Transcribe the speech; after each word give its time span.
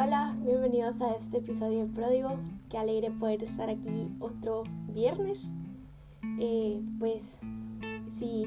Hola, 0.00 0.34
bienvenidos 0.42 1.02
a 1.02 1.10
este 1.10 1.36
episodio 1.36 1.80
de 1.80 1.92
Pródigo. 1.92 2.30
Qué 2.70 2.78
alegre 2.78 3.10
poder 3.10 3.42
estar 3.42 3.68
aquí 3.68 4.08
otro 4.20 4.64
viernes. 4.88 5.38
Eh, 6.38 6.80
pues 6.98 7.38
si 8.18 8.46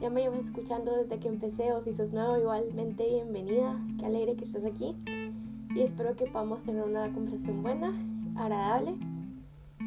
ya 0.00 0.10
me 0.10 0.22
llevas 0.22 0.44
escuchando 0.44 0.96
desde 0.96 1.18
que 1.18 1.26
empecé 1.26 1.72
o 1.72 1.80
si 1.80 1.92
sos 1.92 2.12
nuevo, 2.12 2.38
igualmente 2.38 3.04
bienvenida. 3.04 3.76
Qué 3.98 4.06
alegre 4.06 4.36
que 4.36 4.44
estés 4.44 4.64
aquí. 4.64 4.94
Y 5.74 5.82
espero 5.82 6.14
que 6.14 6.26
podamos 6.26 6.62
tener 6.62 6.84
una 6.84 7.12
conversación 7.12 7.64
buena, 7.64 7.92
agradable 8.36 8.94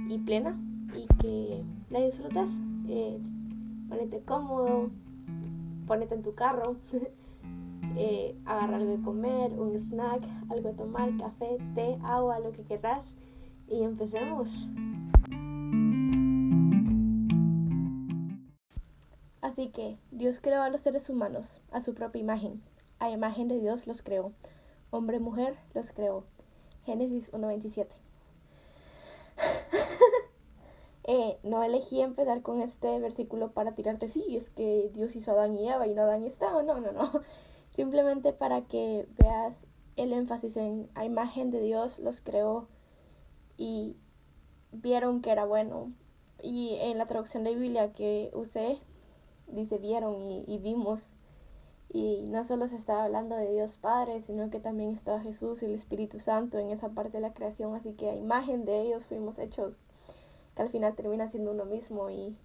y 0.09 0.17
plena 0.19 0.59
y 0.93 1.07
que 1.15 1.63
la 1.89 2.01
disfrutes. 2.01 2.49
Eh, 2.89 3.21
ponete 3.87 4.19
cómodo, 4.19 4.89
ponete 5.87 6.15
en 6.15 6.23
tu 6.23 6.35
carro. 6.35 6.75
eh, 7.95 8.35
agarra 8.45 8.77
algo 8.77 8.91
de 8.97 9.01
comer, 9.01 9.53
un 9.53 9.75
snack, 9.75 10.23
algo 10.49 10.69
de 10.69 10.75
tomar, 10.75 11.15
café, 11.17 11.57
té, 11.75 11.97
agua, 12.03 12.39
lo 12.39 12.51
que 12.51 12.63
querrás 12.63 13.05
y 13.67 13.83
empecemos. 13.83 14.67
Así 19.41 19.69
que 19.69 19.99
Dios 20.11 20.39
creó 20.39 20.61
a 20.61 20.69
los 20.69 20.81
seres 20.81 21.09
humanos 21.09 21.61
a 21.71 21.81
su 21.81 21.93
propia 21.93 22.21
imagen. 22.21 22.61
A 22.99 23.09
imagen 23.09 23.47
de 23.47 23.59
Dios 23.59 23.87
los 23.87 24.01
creó. 24.01 24.33
Hombre 24.91 25.19
mujer 25.19 25.57
los 25.73 25.91
creó. 25.91 26.25
Génesis 26.85 27.31
1.27. 27.31 27.95
eh, 31.05 31.39
no 31.43 31.63
elegí 31.63 32.01
empezar 32.01 32.41
con 32.41 32.61
este 32.61 32.99
versículo 32.99 33.51
para 33.51 33.73
tirarte, 33.73 34.07
sí, 34.07 34.35
es 34.35 34.49
que 34.49 34.89
Dios 34.93 35.15
hizo 35.15 35.31
a 35.31 35.35
Adán 35.35 35.55
y 35.55 35.69
Eva 35.69 35.87
y 35.87 35.93
no 35.93 36.01
Adán 36.01 36.23
y 36.23 36.27
Estaba. 36.27 36.61
No, 36.63 36.79
no, 36.79 36.91
no 36.91 37.09
simplemente 37.79 38.33
para 38.33 38.67
que 38.67 39.07
veas 39.17 39.65
el 39.95 40.11
énfasis 40.11 40.57
en 40.57 40.89
a 40.95 41.05
imagen 41.05 41.49
de 41.49 41.61
Dios 41.61 41.99
los 41.99 42.19
creó 42.19 42.67
y 43.55 43.95
vieron 44.73 45.21
que 45.21 45.31
era 45.31 45.45
bueno. 45.45 45.93
Y 46.43 46.75
en 46.81 46.97
la 46.97 47.05
traducción 47.05 47.45
de 47.45 47.55
Biblia 47.55 47.93
que 47.93 48.31
usé, 48.33 48.79
dice 49.47 49.77
vieron 49.77 50.21
y, 50.21 50.57
vimos. 50.57 51.15
Y 51.87 52.25
no 52.27 52.43
solo 52.43 52.67
se 52.67 52.75
estaba 52.75 53.05
hablando 53.05 53.37
de 53.37 53.49
Dios 53.49 53.77
Padre, 53.77 54.19
sino 54.19 54.49
que 54.49 54.59
también 54.59 54.91
estaba 54.91 55.21
Jesús 55.21 55.63
y 55.63 55.67
el 55.67 55.73
Espíritu 55.73 56.19
Santo 56.19 56.59
en 56.59 56.71
esa 56.71 56.89
parte 56.89 57.11
de 57.11 57.21
la 57.21 57.33
creación. 57.33 57.73
Así 57.75 57.93
que 57.93 58.09
a 58.09 58.15
imagen 58.15 58.65
de 58.65 58.81
ellos 58.81 59.05
fuimos 59.05 59.39
hechos, 59.39 59.79
que 60.53 60.63
al 60.63 60.69
final 60.69 60.95
termina 60.95 61.29
siendo 61.29 61.51
uno 61.51 61.63
mismo. 61.63 62.09
Y 62.09 62.35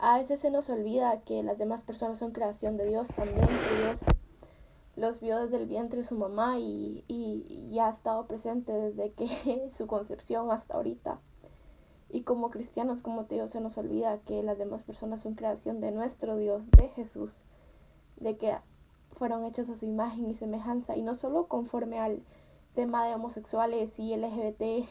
a 0.00 0.16
veces 0.16 0.40
se 0.40 0.50
nos 0.50 0.70
olvida 0.70 1.20
que 1.20 1.42
las 1.42 1.58
demás 1.58 1.84
personas 1.84 2.18
son 2.18 2.32
creación 2.32 2.78
de 2.78 2.86
Dios 2.86 3.08
también, 3.08 3.46
que 3.46 3.82
Dios 3.82 4.00
los 4.96 5.20
vio 5.20 5.38
desde 5.38 5.58
el 5.58 5.66
vientre 5.66 5.98
de 5.98 6.04
su 6.04 6.16
mamá 6.16 6.58
y, 6.58 7.04
y, 7.06 7.78
ha 7.78 7.90
estado 7.90 8.26
presente 8.26 8.72
desde 8.72 9.12
que 9.12 9.68
su 9.70 9.86
concepción 9.86 10.50
hasta 10.50 10.74
ahorita. 10.74 11.20
Y 12.08 12.22
como 12.22 12.50
cristianos, 12.50 13.02
como 13.02 13.26
te 13.26 13.36
digo, 13.36 13.46
se 13.46 13.60
nos 13.60 13.76
olvida 13.78 14.18
que 14.22 14.42
las 14.42 14.58
demás 14.58 14.84
personas 14.84 15.20
son 15.20 15.34
creación 15.34 15.80
de 15.80 15.92
nuestro 15.92 16.36
Dios, 16.36 16.70
de 16.70 16.88
Jesús, 16.88 17.44
de 18.16 18.36
que 18.36 18.56
fueron 19.12 19.44
hechos 19.44 19.68
a 19.68 19.76
su 19.76 19.84
imagen 19.84 20.30
y 20.30 20.34
semejanza, 20.34 20.96
y 20.96 21.02
no 21.02 21.14
solo 21.14 21.46
conforme 21.46 22.00
al 22.00 22.22
tema 22.72 23.06
de 23.06 23.14
homosexuales 23.14 23.98
y 23.98 24.16
LGBT 24.16 24.88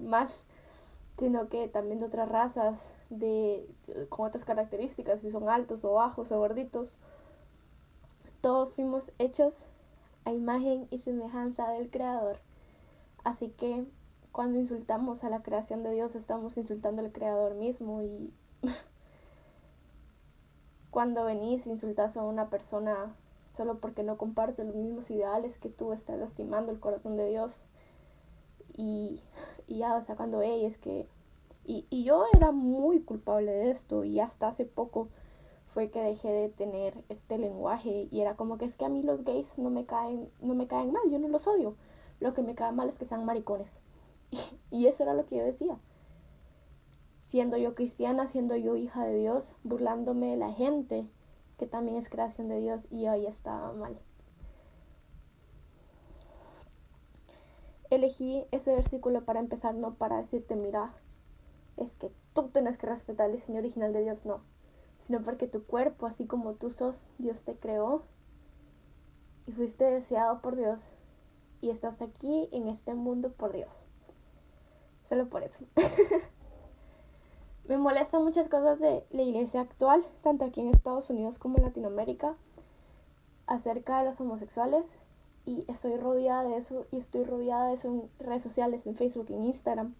más 0.00 0.46
sino 1.18 1.48
que 1.48 1.68
también 1.68 1.98
de 1.98 2.06
otras 2.06 2.28
razas 2.28 2.94
de, 3.10 3.68
con 4.08 4.26
otras 4.26 4.44
características, 4.44 5.20
si 5.20 5.30
son 5.30 5.48
altos 5.48 5.84
o 5.84 5.92
bajos 5.92 6.32
o 6.32 6.38
gorditos. 6.38 6.96
Todos 8.40 8.70
fuimos 8.70 9.12
hechos 9.18 9.66
a 10.24 10.32
imagen 10.32 10.88
y 10.90 10.98
semejanza 10.98 11.70
del 11.70 11.90
Creador. 11.90 12.38
Así 13.24 13.48
que 13.50 13.84
cuando 14.32 14.58
insultamos 14.58 15.24
a 15.24 15.30
la 15.30 15.42
creación 15.42 15.82
de 15.82 15.92
Dios 15.92 16.14
estamos 16.14 16.56
insultando 16.56 17.02
al 17.02 17.12
Creador 17.12 17.54
mismo 17.54 18.02
y 18.02 18.32
cuando 20.90 21.24
venís 21.24 21.66
insultas 21.66 22.16
a 22.16 22.22
una 22.22 22.48
persona 22.48 23.14
solo 23.52 23.78
porque 23.78 24.02
no 24.02 24.16
comparte 24.16 24.64
los 24.64 24.74
mismos 24.74 25.10
ideales 25.10 25.58
que 25.58 25.68
tú 25.68 25.92
estás 25.92 26.18
lastimando 26.18 26.72
el 26.72 26.80
corazón 26.80 27.16
de 27.16 27.28
Dios 27.28 27.66
y, 28.76 29.20
y 29.66 29.78
ya, 29.78 29.96
o 29.96 30.02
sea, 30.02 30.16
cuando 30.16 30.42
es 30.42 30.78
que... 30.78 31.06
Y, 31.64 31.86
y 31.90 32.02
yo 32.04 32.24
era 32.34 32.50
muy 32.50 33.00
culpable 33.00 33.52
de 33.52 33.70
esto 33.70 34.04
y 34.04 34.18
hasta 34.18 34.48
hace 34.48 34.64
poco 34.64 35.08
fue 35.66 35.90
que 35.90 36.02
dejé 36.02 36.28
de 36.28 36.48
tener 36.48 37.04
este 37.08 37.38
lenguaje 37.38 38.08
y 38.10 38.20
era 38.20 38.36
como 38.36 38.58
que 38.58 38.64
es 38.64 38.76
que 38.76 38.84
a 38.84 38.88
mí 38.88 39.02
los 39.02 39.24
gays 39.24 39.58
no 39.58 39.70
me 39.70 39.86
caen, 39.86 40.28
no 40.40 40.54
me 40.54 40.66
caen 40.66 40.92
mal, 40.92 41.02
yo 41.08 41.18
no 41.18 41.28
los 41.28 41.46
odio. 41.46 41.76
Lo 42.20 42.34
que 42.34 42.42
me 42.42 42.54
cae 42.54 42.72
mal 42.72 42.88
es 42.88 42.98
que 42.98 43.04
sean 43.04 43.24
maricones. 43.24 43.80
Y, 44.30 44.38
y 44.70 44.86
eso 44.86 45.04
era 45.04 45.14
lo 45.14 45.26
que 45.26 45.36
yo 45.36 45.44
decía. 45.44 45.78
Siendo 47.26 47.56
yo 47.56 47.74
cristiana, 47.74 48.26
siendo 48.26 48.56
yo 48.56 48.76
hija 48.76 49.06
de 49.06 49.14
Dios, 49.14 49.56
burlándome 49.62 50.32
de 50.32 50.36
la 50.36 50.52
gente 50.52 51.08
que 51.56 51.66
también 51.66 51.96
es 51.96 52.08
creación 52.08 52.48
de 52.48 52.60
Dios 52.60 52.88
y 52.90 53.06
hoy 53.06 53.24
estaba 53.24 53.72
mal. 53.72 53.98
Elegí 57.94 58.44
ese 58.50 58.74
versículo 58.74 59.24
para 59.24 59.40
empezar, 59.40 59.74
no 59.74 59.94
para 59.94 60.16
decirte, 60.16 60.56
mira, 60.56 60.94
es 61.76 61.94
que 61.96 62.12
tú 62.32 62.48
tienes 62.48 62.78
que 62.78 62.86
respetar 62.86 63.26
el 63.26 63.36
diseño 63.36 63.58
original 63.58 63.92
de 63.92 64.02
Dios, 64.02 64.24
no, 64.24 64.40
sino 64.98 65.20
porque 65.20 65.46
tu 65.46 65.64
cuerpo, 65.64 66.06
así 66.06 66.26
como 66.26 66.54
tú 66.54 66.70
sos, 66.70 67.08
Dios 67.18 67.42
te 67.42 67.56
creó 67.56 68.02
y 69.46 69.52
fuiste 69.52 69.84
deseado 69.84 70.40
por 70.40 70.56
Dios 70.56 70.94
y 71.60 71.70
estás 71.70 72.00
aquí 72.02 72.48
en 72.52 72.68
este 72.68 72.94
mundo 72.94 73.32
por 73.32 73.52
Dios. 73.52 73.84
Solo 75.04 75.28
por 75.28 75.42
eso. 75.42 75.64
Me 77.68 77.76
molestan 77.76 78.24
muchas 78.24 78.48
cosas 78.48 78.80
de 78.80 79.06
la 79.10 79.22
iglesia 79.22 79.60
actual, 79.60 80.04
tanto 80.20 80.44
aquí 80.44 80.60
en 80.60 80.68
Estados 80.68 81.10
Unidos 81.10 81.38
como 81.38 81.58
en 81.58 81.64
Latinoamérica, 81.64 82.36
acerca 83.46 83.98
de 83.98 84.06
los 84.06 84.20
homosexuales 84.20 85.00
y 85.44 85.64
estoy 85.68 85.96
rodeada 85.96 86.44
de 86.44 86.56
eso 86.56 86.86
y 86.90 86.98
estoy 86.98 87.24
rodeada 87.24 87.68
de 87.68 87.74
eso 87.74 87.88
en 87.88 88.10
redes 88.18 88.42
sociales, 88.42 88.86
en 88.86 88.96
Facebook, 88.96 89.26
en 89.30 89.44
Instagram, 89.44 89.94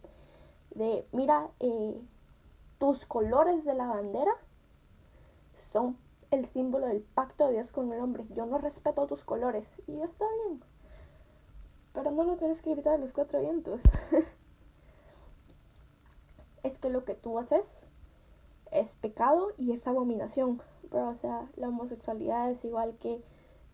de 0.75 1.07
mira, 1.13 1.51
eh, 1.61 2.01
tus 2.79 3.07
colores 3.07 3.65
de 3.65 3.75
la 3.75 3.87
bandera 3.87 4.33
son 5.57 5.97
el 6.31 6.45
símbolo 6.47 6.87
del 6.87 7.03
pacto 7.03 7.47
de 7.47 7.55
Dios 7.55 7.73
con 7.73 7.93
el 7.93 8.01
hombre. 8.01 8.27
Yo 8.31 8.47
no 8.47 8.59
respeto 8.59 9.07
tus 9.07 9.23
colores 9.23 9.75
y 9.87 10.01
está 10.01 10.25
bien. 10.45 10.63
Pero 11.93 12.11
no 12.11 12.25
lo 12.25 12.37
tienes 12.37 12.63
que 12.63 12.71
gritar 12.71 12.95
a 12.95 12.99
los 12.99 13.13
cuatro 13.13 13.41
vientos. 13.41 13.83
es 16.63 16.79
que 16.79 16.89
lo 16.89 17.05
que 17.05 17.15
tú 17.15 17.39
haces 17.39 17.87
es 18.71 18.97
pecado 18.97 19.49
y 19.59 19.73
es 19.73 19.87
abominación. 19.87 20.63
Pero, 20.91 21.09
o 21.09 21.15
sea, 21.15 21.49
la 21.57 21.69
homosexualidad 21.69 22.51
es 22.51 22.65
igual 22.65 22.97
que 22.99 23.23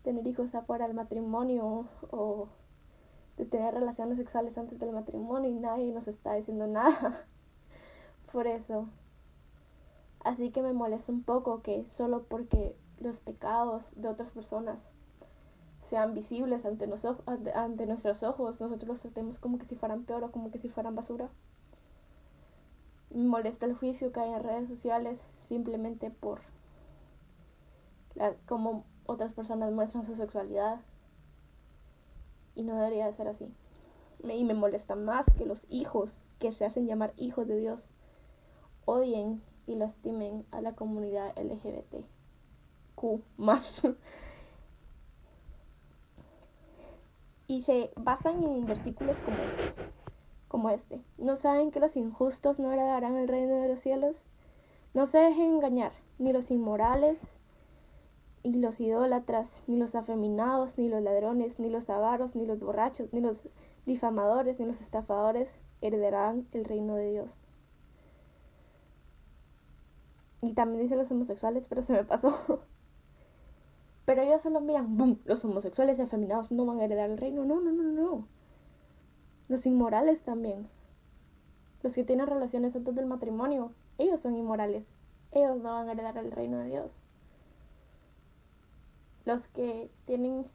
tener 0.02 0.26
hijos 0.26 0.54
afuera 0.54 0.86
del 0.86 0.94
matrimonio 0.94 1.88
o 2.10 2.48
de 3.36 3.44
tener 3.44 3.74
relaciones 3.74 4.18
sexuales 4.18 4.58
antes 4.58 4.78
del 4.78 4.92
matrimonio 4.92 5.50
y 5.50 5.54
nadie 5.54 5.92
nos 5.92 6.08
está 6.08 6.34
diciendo 6.34 6.66
nada 6.66 7.26
por 8.32 8.46
eso. 8.46 8.88
Así 10.20 10.50
que 10.50 10.62
me 10.62 10.72
molesta 10.72 11.12
un 11.12 11.22
poco 11.22 11.62
que 11.62 11.86
solo 11.86 12.24
porque 12.24 12.76
los 12.98 13.20
pecados 13.20 13.94
de 14.00 14.08
otras 14.08 14.32
personas 14.32 14.90
sean 15.80 16.14
visibles 16.14 16.64
ante, 16.64 16.90
ante 17.54 17.86
nuestros 17.86 18.22
ojos, 18.24 18.60
nosotros 18.60 18.88
los 18.88 19.00
tratemos 19.00 19.38
como 19.38 19.58
que 19.58 19.64
si 19.64 19.76
fueran 19.76 20.02
peor 20.02 20.24
o 20.24 20.32
como 20.32 20.50
que 20.50 20.58
si 20.58 20.68
fueran 20.68 20.96
basura. 20.96 21.30
Me 23.10 23.24
molesta 23.24 23.66
el 23.66 23.74
juicio 23.74 24.12
que 24.12 24.20
hay 24.20 24.32
en 24.32 24.42
redes 24.42 24.68
sociales 24.68 25.24
simplemente 25.40 26.10
por 26.10 26.40
la, 28.14 28.34
como 28.46 28.84
otras 29.08 29.32
personas 29.32 29.72
muestran 29.72 30.04
su 30.04 30.14
sexualidad 30.14 30.80
y 32.54 32.62
no 32.62 32.76
debería 32.76 33.06
de 33.06 33.12
ser 33.14 33.26
así. 33.26 33.52
y 34.22 34.44
me 34.44 34.52
molesta 34.52 34.96
más 34.96 35.32
que 35.32 35.46
los 35.46 35.66
hijos 35.70 36.24
que 36.38 36.52
se 36.52 36.66
hacen 36.66 36.86
llamar 36.86 37.14
hijos 37.16 37.48
de 37.48 37.58
Dios 37.58 37.92
odien 38.84 39.42
y 39.66 39.76
lastimen 39.76 40.44
a 40.50 40.60
la 40.60 40.74
comunidad 40.74 41.32
LGBT. 41.38 42.06
Q 42.94 43.22
más. 43.38 43.82
y 47.46 47.62
se 47.62 47.90
basan 47.96 48.44
en 48.44 48.66
versículos 48.66 49.16
como, 49.18 49.38
como 50.48 50.68
este. 50.70 51.02
¿No 51.16 51.34
saben 51.34 51.70
que 51.70 51.80
los 51.80 51.96
injustos 51.96 52.60
no 52.60 52.72
heredarán 52.72 53.16
el 53.16 53.28
reino 53.28 53.54
de 53.54 53.68
los 53.68 53.80
cielos? 53.80 54.26
No 54.92 55.06
se 55.06 55.18
dejen 55.18 55.52
engañar, 55.52 55.92
ni 56.18 56.32
los 56.32 56.50
inmorales, 56.50 57.37
y 58.42 58.54
los 58.54 58.80
idólatras, 58.80 59.64
ni 59.66 59.76
los 59.76 59.94
afeminados, 59.94 60.78
ni 60.78 60.88
los 60.88 61.02
ladrones, 61.02 61.58
ni 61.60 61.68
los 61.68 61.90
avaros, 61.90 62.34
ni 62.34 62.46
los 62.46 62.60
borrachos, 62.60 63.12
ni 63.12 63.20
los 63.20 63.48
difamadores, 63.86 64.60
ni 64.60 64.66
los 64.66 64.80
estafadores 64.80 65.60
heredarán 65.80 66.46
el 66.52 66.64
reino 66.64 66.94
de 66.94 67.10
Dios. 67.10 67.44
Y 70.40 70.52
también 70.52 70.82
dice 70.82 70.96
los 70.96 71.10
homosexuales, 71.10 71.68
pero 71.68 71.82
se 71.82 71.92
me 71.92 72.04
pasó. 72.04 72.62
Pero 74.04 74.22
ellos 74.22 74.40
solo 74.40 74.62
miran, 74.62 74.96
¡boom! 74.96 75.20
Los 75.26 75.44
homosexuales 75.44 75.98
y 75.98 76.02
afeminados 76.02 76.50
no 76.50 76.64
van 76.64 76.80
a 76.80 76.84
heredar 76.86 77.10
el 77.10 77.18
reino. 77.18 77.44
No, 77.44 77.60
no, 77.60 77.72
no, 77.72 77.82
no. 77.82 78.26
Los 79.48 79.66
inmorales 79.66 80.22
también. 80.22 80.66
Los 81.82 81.94
que 81.94 82.04
tienen 82.04 82.26
relaciones 82.26 82.74
antes 82.74 82.94
del 82.94 83.04
matrimonio, 83.04 83.72
ellos 83.98 84.20
son 84.20 84.34
inmorales. 84.34 84.88
Ellos 85.30 85.58
no 85.58 85.74
van 85.74 85.90
a 85.90 85.92
heredar 85.92 86.16
el 86.16 86.32
reino 86.32 86.56
de 86.56 86.68
Dios. 86.70 87.02
Los 89.28 89.46
que 89.46 89.90
tienen 90.06 90.46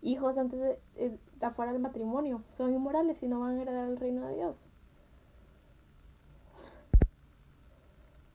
hijos 0.00 0.38
antes 0.38 0.58
de, 0.58 0.80
eh, 0.96 1.18
de 1.38 1.46
afuera 1.46 1.70
del 1.70 1.82
matrimonio 1.82 2.42
son 2.48 2.72
inmorales 2.72 3.22
y 3.22 3.28
no 3.28 3.40
van 3.40 3.58
a 3.58 3.60
heredar 3.60 3.86
el 3.86 3.98
reino 3.98 4.26
de 4.26 4.36
Dios. 4.36 4.70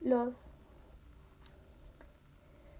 Los 0.01 0.51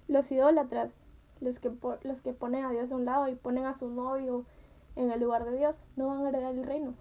los 0.07 0.31
idólatras 0.31 1.07
los 1.41 1.57
que, 1.57 1.71
los 2.03 2.21
que 2.21 2.33
ponen 2.33 2.65
a 2.65 2.69
Dios 2.69 2.91
a 2.91 2.97
un 2.97 3.05
lado 3.05 3.27
y 3.29 3.33
ponen 3.33 3.65
a 3.65 3.73
su 3.73 3.89
novio 3.89 4.45
en 4.95 5.09
el 5.09 5.21
lugar 5.21 5.45
de 5.45 5.57
Dios, 5.57 5.87
no 5.95 6.09
van 6.09 6.23
a 6.23 6.29
heredar 6.29 6.53
el 6.53 6.67
reino. 6.67 6.93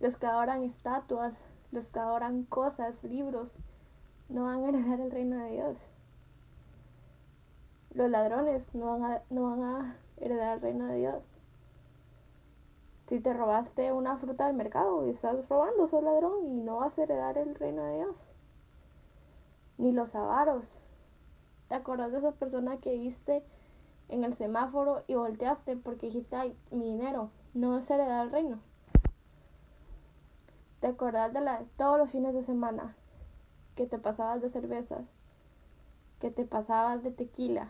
Los 0.00 0.16
que 0.16 0.24
adoran 0.24 0.64
estatuas, 0.64 1.44
los 1.72 1.92
que 1.92 1.98
adoran 1.98 2.44
cosas, 2.44 3.04
libros, 3.04 3.58
no 4.30 4.44
van 4.44 4.64
a 4.64 4.68
heredar 4.70 4.98
el 4.98 5.10
reino 5.10 5.36
de 5.36 5.50
Dios. 5.50 5.92
Los 7.94 8.10
ladrones 8.10 8.74
no 8.74 8.86
van 8.86 9.02
a, 9.04 9.22
no 9.30 9.50
van 9.50 9.64
a 9.64 9.96
heredar 10.16 10.56
el 10.56 10.62
reino 10.62 10.86
de 10.86 10.96
Dios. 10.98 11.36
Si 13.06 13.18
te 13.18 13.34
robaste 13.34 13.92
una 13.92 14.16
fruta 14.16 14.46
del 14.46 14.56
mercado 14.56 15.04
estás 15.06 15.48
robando, 15.48 15.86
sos 15.88 16.02
ladrón 16.02 16.46
y 16.46 16.60
no 16.60 16.76
vas 16.76 16.98
a 16.98 17.02
heredar 17.02 17.36
el 17.38 17.56
reino 17.56 17.82
de 17.82 17.96
Dios. 17.96 18.30
Ni 19.78 19.90
los 19.90 20.14
avaros, 20.14 20.80
¿Te 21.70 21.76
acuerdas 21.76 22.10
de 22.10 22.18
esa 22.18 22.32
persona 22.32 22.78
que 22.78 22.98
viste 22.98 23.44
en 24.08 24.24
el 24.24 24.34
semáforo 24.34 25.04
y 25.06 25.14
volteaste 25.14 25.76
porque 25.76 26.06
dijiste, 26.06 26.34
ay, 26.34 26.56
mi 26.72 26.84
dinero 26.84 27.30
no 27.54 27.78
es 27.78 27.88
heredar 27.88 28.26
el 28.26 28.32
reino? 28.32 28.58
¿Te 30.80 30.88
acordás 30.88 31.32
de 31.32 31.40
la, 31.40 31.62
todos 31.76 31.96
los 31.96 32.10
fines 32.10 32.34
de 32.34 32.42
semana 32.42 32.96
que 33.76 33.86
te 33.86 34.00
pasabas 34.00 34.42
de 34.42 34.48
cervezas, 34.48 35.14
que 36.18 36.32
te 36.32 36.44
pasabas 36.44 37.04
de 37.04 37.12
tequila 37.12 37.68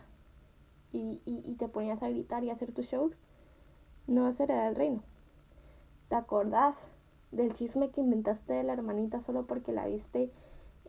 y, 0.91 1.21
y, 1.25 1.55
te 1.55 1.67
ponías 1.67 2.03
a 2.03 2.09
gritar 2.09 2.43
y 2.43 2.49
a 2.49 2.53
hacer 2.53 2.73
tus 2.73 2.87
shows? 2.87 3.21
No 4.07 4.27
es 4.27 4.39
heredar 4.39 4.67
el 4.67 4.75
reino. 4.75 5.03
¿Te 6.09 6.15
acordás 6.15 6.89
del 7.31 7.53
chisme 7.53 7.91
que 7.91 8.01
inventaste 8.01 8.53
de 8.53 8.63
la 8.63 8.73
hermanita 8.73 9.21
solo 9.21 9.45
porque 9.45 9.71
la 9.71 9.85
viste, 9.85 10.31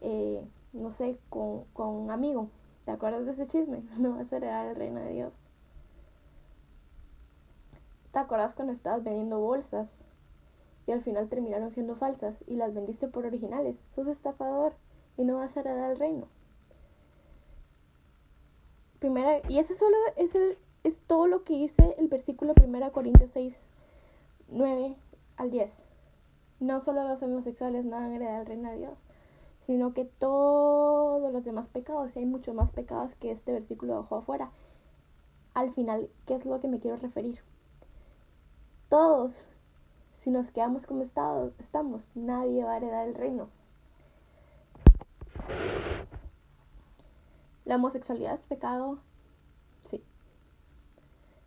eh, 0.00 0.44
no 0.72 0.90
sé, 0.90 1.19
con, 1.28 1.64
con 1.72 1.88
un 1.88 2.10
amigo? 2.10 2.49
¿Te 2.84 2.90
acuerdas 2.90 3.26
de 3.26 3.32
ese 3.32 3.46
chisme? 3.46 3.82
No 3.99 4.16
vas 4.16 4.32
a 4.32 4.37
heredar 4.37 4.66
el 4.66 4.76
reino 4.76 5.00
de 5.00 5.12
Dios. 5.12 5.49
¿Te 8.12 8.19
acuerdas 8.19 8.55
cuando 8.55 8.72
estabas 8.72 9.05
vendiendo 9.05 9.38
bolsas 9.38 10.05
y 10.87 10.93
al 10.93 11.00
final 11.00 11.28
terminaron 11.28 11.70
siendo 11.70 11.94
falsas 11.94 12.44
y 12.46 12.56
las 12.56 12.75
vendiste 12.75 13.08
por 13.08 13.25
originales? 13.25 13.84
Sos 13.88 14.08
estafador 14.08 14.75
y 15.16 15.25
no 15.25 15.37
vas 15.37 15.56
a 15.56 15.60
heredar 15.60 15.93
el 15.93 15.98
reino. 15.98 16.26
Primera, 19.02 19.40
y 19.49 19.58
eso 19.58 19.75
solo 19.75 19.96
es, 20.14 20.37
el, 20.37 20.56
es 20.84 20.96
todo 21.08 21.26
lo 21.26 21.43
que 21.43 21.54
dice 21.54 21.96
el 21.99 22.06
versículo 22.06 22.54
1 22.64 22.93
Corintios 22.93 23.32
6, 23.32 23.66
9 24.46 24.94
al 25.38 25.50
10. 25.50 25.82
No 26.60 26.78
solo 26.78 27.02
los 27.08 27.20
homosexuales 27.20 27.84
no 27.84 27.96
van 27.96 28.12
a 28.12 28.14
heredar 28.14 28.43
el 28.43 28.46
reino 28.46 28.70
de 28.70 28.78
Dios, 28.78 29.02
sino 29.66 29.93
que 29.93 30.04
todos 30.04 31.32
los 31.32 31.44
demás 31.44 31.66
pecados, 31.66 32.14
y 32.14 32.20
hay 32.20 32.26
muchos 32.26 32.54
más 32.54 32.70
pecados 32.70 33.16
que 33.16 33.32
este 33.32 33.50
versículo 33.50 34.00
dejó 34.00 34.19
afuera. 34.19 34.52
Al 35.52 35.72
final, 35.72 36.08
¿qué 36.25 36.37
es 36.37 36.46
lo 36.46 36.60
que 36.60 36.69
me 36.69 36.78
quiero 36.78 36.96
referir? 36.96 37.40
Todos, 38.88 39.46
si 40.12 40.31
nos 40.31 40.52
quedamos 40.52 40.87
como 40.87 41.02
estado, 41.02 41.50
estamos, 41.58 42.05
nadie 42.14 42.62
va 42.62 42.75
a 42.75 42.76
heredar 42.76 43.08
el 43.08 43.16
reino. 43.16 43.48
La 47.72 47.76
homosexualidad 47.76 48.34
es 48.34 48.44
pecado, 48.44 48.98
sí. 49.82 50.04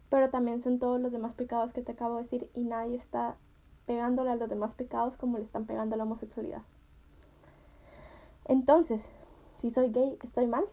Pero 0.09 0.31
también 0.31 0.59
son 0.59 0.79
todos 0.79 0.99
los 0.99 1.11
demás 1.11 1.35
pecados 1.35 1.71
que 1.71 1.83
te 1.83 1.91
acabo 1.91 2.15
de 2.15 2.23
decir 2.23 2.49
y 2.55 2.63
nadie 2.63 2.95
está 2.95 3.37
pegándole 3.85 4.31
a 4.31 4.35
los 4.35 4.49
demás 4.49 4.73
pecados 4.73 5.17
como 5.17 5.37
le 5.37 5.43
están 5.43 5.67
pegando 5.67 5.93
a 5.93 5.97
la 5.99 6.03
homosexualidad. 6.03 6.63
Entonces, 8.45 9.11
si 9.57 9.69
soy 9.69 9.91
gay, 9.91 10.17
¿estoy 10.23 10.47
mal? 10.47 10.65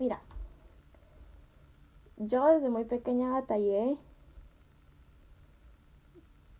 Mira, 0.00 0.20
yo 2.16 2.44
desde 2.48 2.68
muy 2.68 2.84
pequeña 2.84 3.30
batallé 3.30 3.96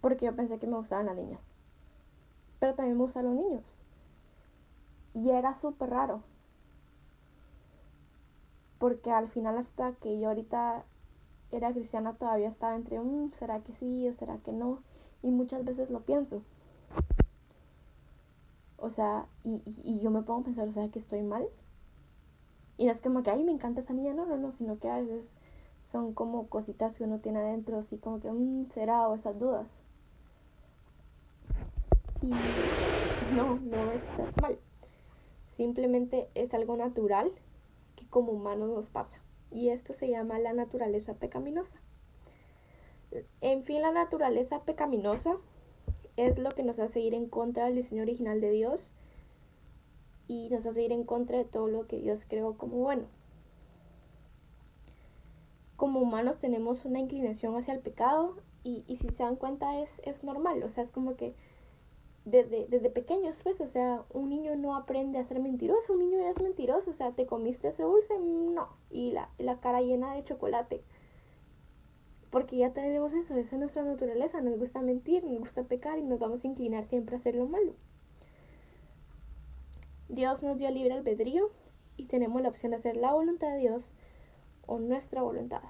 porque 0.00 0.26
yo 0.26 0.36
pensé 0.36 0.60
que 0.60 0.69
me 0.69 0.76
gustaban 0.76 1.06
las 1.06 1.16
niñas. 1.16 1.48
Pero 2.60 2.76
también 2.76 2.96
me 2.96 3.02
gustan 3.02 3.24
los 3.24 3.34
niños. 3.34 3.80
Y 5.12 5.30
era 5.30 5.54
súper 5.54 5.90
raro. 5.90 6.22
Porque 8.82 9.12
al 9.12 9.29
final 9.29 9.58
hasta 9.58 9.93
que 9.93 10.19
yo 10.19 10.26
ahorita 10.26 10.84
era 11.52 11.73
cristiana 11.73 12.14
todavía 12.14 12.49
estaba 12.49 12.75
entre 12.75 12.99
un 12.99 13.32
será 13.32 13.61
que 13.61 13.73
sí 13.73 14.08
o 14.08 14.12
será 14.12 14.38
que 14.38 14.50
no. 14.50 14.81
Y 15.23 15.31
muchas 15.31 15.64
veces 15.64 15.88
lo 15.88 16.00
pienso. 16.00 16.43
O 18.79 18.90
sea, 18.90 19.26
y, 19.44 19.62
y, 19.64 20.00
yo 20.00 20.11
me 20.11 20.23
pongo 20.23 20.40
a 20.40 20.44
pensar, 20.46 20.67
o 20.67 20.73
sea, 20.73 20.88
que 20.88 20.99
estoy 20.99 21.23
mal. 21.23 21.46
Y 22.76 22.87
no 22.87 22.90
es 22.90 23.00
como 23.00 23.23
que, 23.23 23.31
ay, 23.31 23.44
me 23.44 23.52
encanta 23.52 23.82
esa 23.82 23.93
niña, 23.93 24.14
no, 24.14 24.26
no, 24.26 24.37
no, 24.37 24.50
sino 24.50 24.81
que 24.81 24.90
a 24.90 24.96
veces 24.96 25.37
son 25.84 26.12
como 26.12 26.49
cositas 26.49 26.99
que 26.99 27.05
uno 27.05 27.20
tiene 27.20 27.38
adentro, 27.38 27.79
así 27.79 27.99
como 27.99 28.19
que, 28.19 28.32
mmm, 28.32 28.69
será, 28.69 29.06
o 29.06 29.14
esas 29.14 29.38
dudas. 29.38 29.82
Y 32.20 32.32
no, 33.31 33.61
no 33.61 33.93
estás 33.93 34.29
mal. 34.43 34.58
Simplemente 35.52 36.29
es 36.34 36.52
algo 36.52 36.76
natural 36.76 37.31
como 38.12 38.32
humanos 38.32 38.69
nos 38.69 38.91
pasa. 38.91 39.23
Y 39.50 39.70
esto 39.70 39.94
se 39.94 40.09
llama 40.09 40.38
la 40.38 40.53
naturaleza 40.53 41.14
pecaminosa. 41.14 41.81
En 43.41 43.62
fin, 43.62 43.81
la 43.81 43.91
naturaleza 43.91 44.61
pecaminosa 44.61 45.38
es 46.19 46.38
lo 46.38 46.50
que 46.50 46.62
nos 46.62 46.79
hace 46.79 47.00
ir 47.00 47.14
en 47.14 47.26
contra 47.26 47.64
del 47.64 47.75
diseño 47.75 48.03
original 48.03 48.43
de 48.43 48.50
Dios 48.50 48.91
y 50.29 50.50
nos 50.50 50.67
hace 50.67 50.82
ir 50.82 50.93
en 50.93 51.05
contra 51.05 51.38
de 51.38 51.47
todo 51.47 51.69
lo 51.69 51.87
que 51.87 51.99
Dios 51.99 52.26
creó 52.29 52.53
como 52.59 52.76
bueno. 52.76 53.05
Como 55.77 56.01
humanos 56.01 56.39
tenemos 56.39 56.84
una 56.84 57.01
inclinación 57.01 57.56
hacia 57.56 57.72
el 57.72 57.81
pecado 57.81 58.36
y, 58.63 58.84
si 58.94 59.08
se 59.08 59.22
dan 59.22 59.36
cuenta 59.36 59.81
es, 59.81 60.03
es 60.05 60.22
normal, 60.22 60.63
o 60.63 60.69
sea, 60.69 60.84
es 60.84 60.91
como 60.91 61.17
que 61.17 61.34
desde, 62.24 62.67
desde 62.69 62.91
pequeños, 62.91 63.43
pues, 63.43 63.60
o 63.60 63.69
sea, 63.69 64.05
un 64.12 64.29
niño 64.29 64.56
no 64.56 64.76
aprende 64.76 65.19
a 65.19 65.24
ser 65.24 65.41
mentiroso, 65.41 65.93
un 65.94 66.00
niño 66.00 66.19
ya 66.19 66.31
es 66.31 66.41
mentiroso, 66.41 66.91
o 66.91 66.94
sea, 66.94 67.12
te 67.12 67.26
comiste 67.26 67.69
ese 67.69 67.82
dulce, 67.82 68.19
no, 68.19 68.69
y 68.91 69.12
la, 69.12 69.31
la 69.38 69.60
cara 69.60 69.81
llena 69.81 70.14
de 70.14 70.24
chocolate 70.24 70.82
porque 72.32 72.56
ya 72.56 72.72
tenemos 72.72 73.12
eso, 73.12 73.36
esa 73.36 73.56
es 73.56 73.60
nuestra 73.60 73.82
naturaleza, 73.82 74.41
nos 74.41 74.58
gusta 74.58 74.81
mentir, 74.81 75.22
nos 75.22 75.38
gusta 75.38 75.64
pecar 75.64 75.98
y 75.98 76.02
nos 76.02 76.19
vamos 76.19 76.43
a 76.43 76.46
inclinar 76.46 76.86
siempre 76.86 77.14
a 77.14 77.19
hacer 77.19 77.34
lo 77.34 77.46
malo. 77.46 77.74
Dios 80.08 80.43
nos 80.43 80.56
dio 80.56 80.70
libre 80.70 80.94
albedrío 80.94 81.50
y 81.98 82.06
tenemos 82.06 82.41
la 82.41 82.48
opción 82.48 82.70
de 82.70 82.76
hacer 82.76 82.96
la 82.96 83.12
voluntad 83.12 83.52
de 83.52 83.58
Dios 83.58 83.91
o 84.67 84.79
nuestra 84.79 85.20
voluntad. 85.20 85.60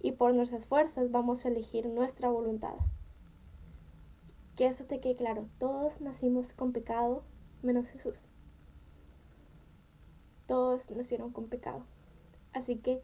Y 0.00 0.12
por 0.12 0.32
nuestras 0.32 0.64
fuerzas 0.64 1.10
vamos 1.10 1.44
a 1.44 1.48
elegir 1.48 1.86
nuestra 1.86 2.30
voluntad. 2.30 2.74
Que 4.60 4.66
eso 4.66 4.84
te 4.84 5.00
quede 5.00 5.16
claro, 5.16 5.48
todos 5.56 6.02
nacimos 6.02 6.52
con 6.52 6.74
pecado 6.74 7.22
menos 7.62 7.88
Jesús. 7.88 8.28
Todos 10.46 10.90
nacieron 10.90 11.32
con 11.32 11.48
pecado. 11.48 11.86
Así 12.52 12.76
que 12.76 13.00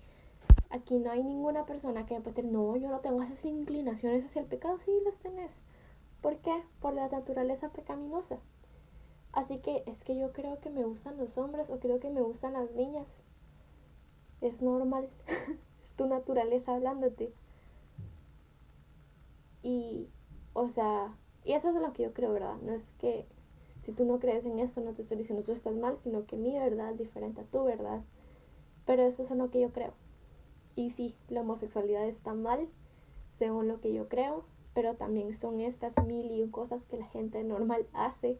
Aquí 0.68 0.98
no 0.98 1.10
hay 1.10 1.24
ninguna 1.24 1.64
persona 1.64 2.04
que 2.04 2.12
me 2.12 2.20
pueda 2.20 2.34
decir, 2.34 2.52
no, 2.52 2.76
yo 2.76 2.90
no 2.90 3.00
tengo 3.00 3.22
esas 3.22 3.42
inclinaciones 3.46 4.26
hacia 4.26 4.42
el 4.42 4.48
pecado. 4.48 4.78
Sí, 4.78 4.90
las 5.02 5.16
tenés. 5.16 5.62
¿Por 6.20 6.36
qué? 6.40 6.62
Por 6.78 6.92
la 6.92 7.08
naturaleza 7.08 7.70
pecaminosa. 7.70 8.36
Así 9.32 9.56
que 9.60 9.82
es 9.86 10.04
que 10.04 10.14
yo 10.14 10.34
creo 10.34 10.60
que 10.60 10.68
me 10.68 10.84
gustan 10.84 11.16
los 11.16 11.38
hombres 11.38 11.70
o 11.70 11.80
creo 11.80 12.00
que 12.00 12.10
me 12.10 12.20
gustan 12.20 12.52
las 12.52 12.70
niñas. 12.72 13.22
Es 14.42 14.60
normal. 14.60 15.08
es 15.82 15.94
tu 15.94 16.04
naturaleza 16.04 16.74
hablándote. 16.74 17.32
Y, 19.62 20.10
o 20.52 20.68
sea, 20.68 21.16
y 21.46 21.52
eso 21.52 21.70
es 21.70 21.76
lo 21.76 21.92
que 21.92 22.02
yo 22.02 22.12
creo, 22.12 22.32
¿verdad? 22.32 22.56
No 22.62 22.72
es 22.72 22.92
que 22.98 23.26
si 23.80 23.92
tú 23.92 24.04
no 24.04 24.18
crees 24.18 24.44
en 24.44 24.58
esto, 24.58 24.80
no 24.80 24.92
te 24.92 25.02
estoy 25.02 25.16
diciendo 25.16 25.44
tú 25.44 25.52
estás 25.52 25.74
mal, 25.74 25.96
sino 25.96 26.26
que 26.26 26.36
mi 26.36 26.52
verdad 26.58 26.90
es 26.90 26.98
diferente 26.98 27.40
a 27.40 27.44
tu 27.44 27.64
verdad. 27.64 28.02
Pero 28.84 29.02
eso 29.02 29.22
es 29.22 29.30
lo 29.30 29.50
que 29.50 29.60
yo 29.60 29.72
creo. 29.72 29.94
Y 30.74 30.90
sí, 30.90 31.14
la 31.28 31.40
homosexualidad 31.40 32.06
está 32.06 32.34
mal, 32.34 32.68
según 33.38 33.68
lo 33.68 33.80
que 33.80 33.94
yo 33.94 34.08
creo, 34.08 34.44
pero 34.74 34.94
también 34.94 35.32
son 35.32 35.60
estas 35.60 35.94
mil 36.04 36.30
y 36.30 36.48
cosas 36.50 36.82
que 36.84 36.98
la 36.98 37.06
gente 37.06 37.42
normal 37.44 37.86
hace 37.94 38.38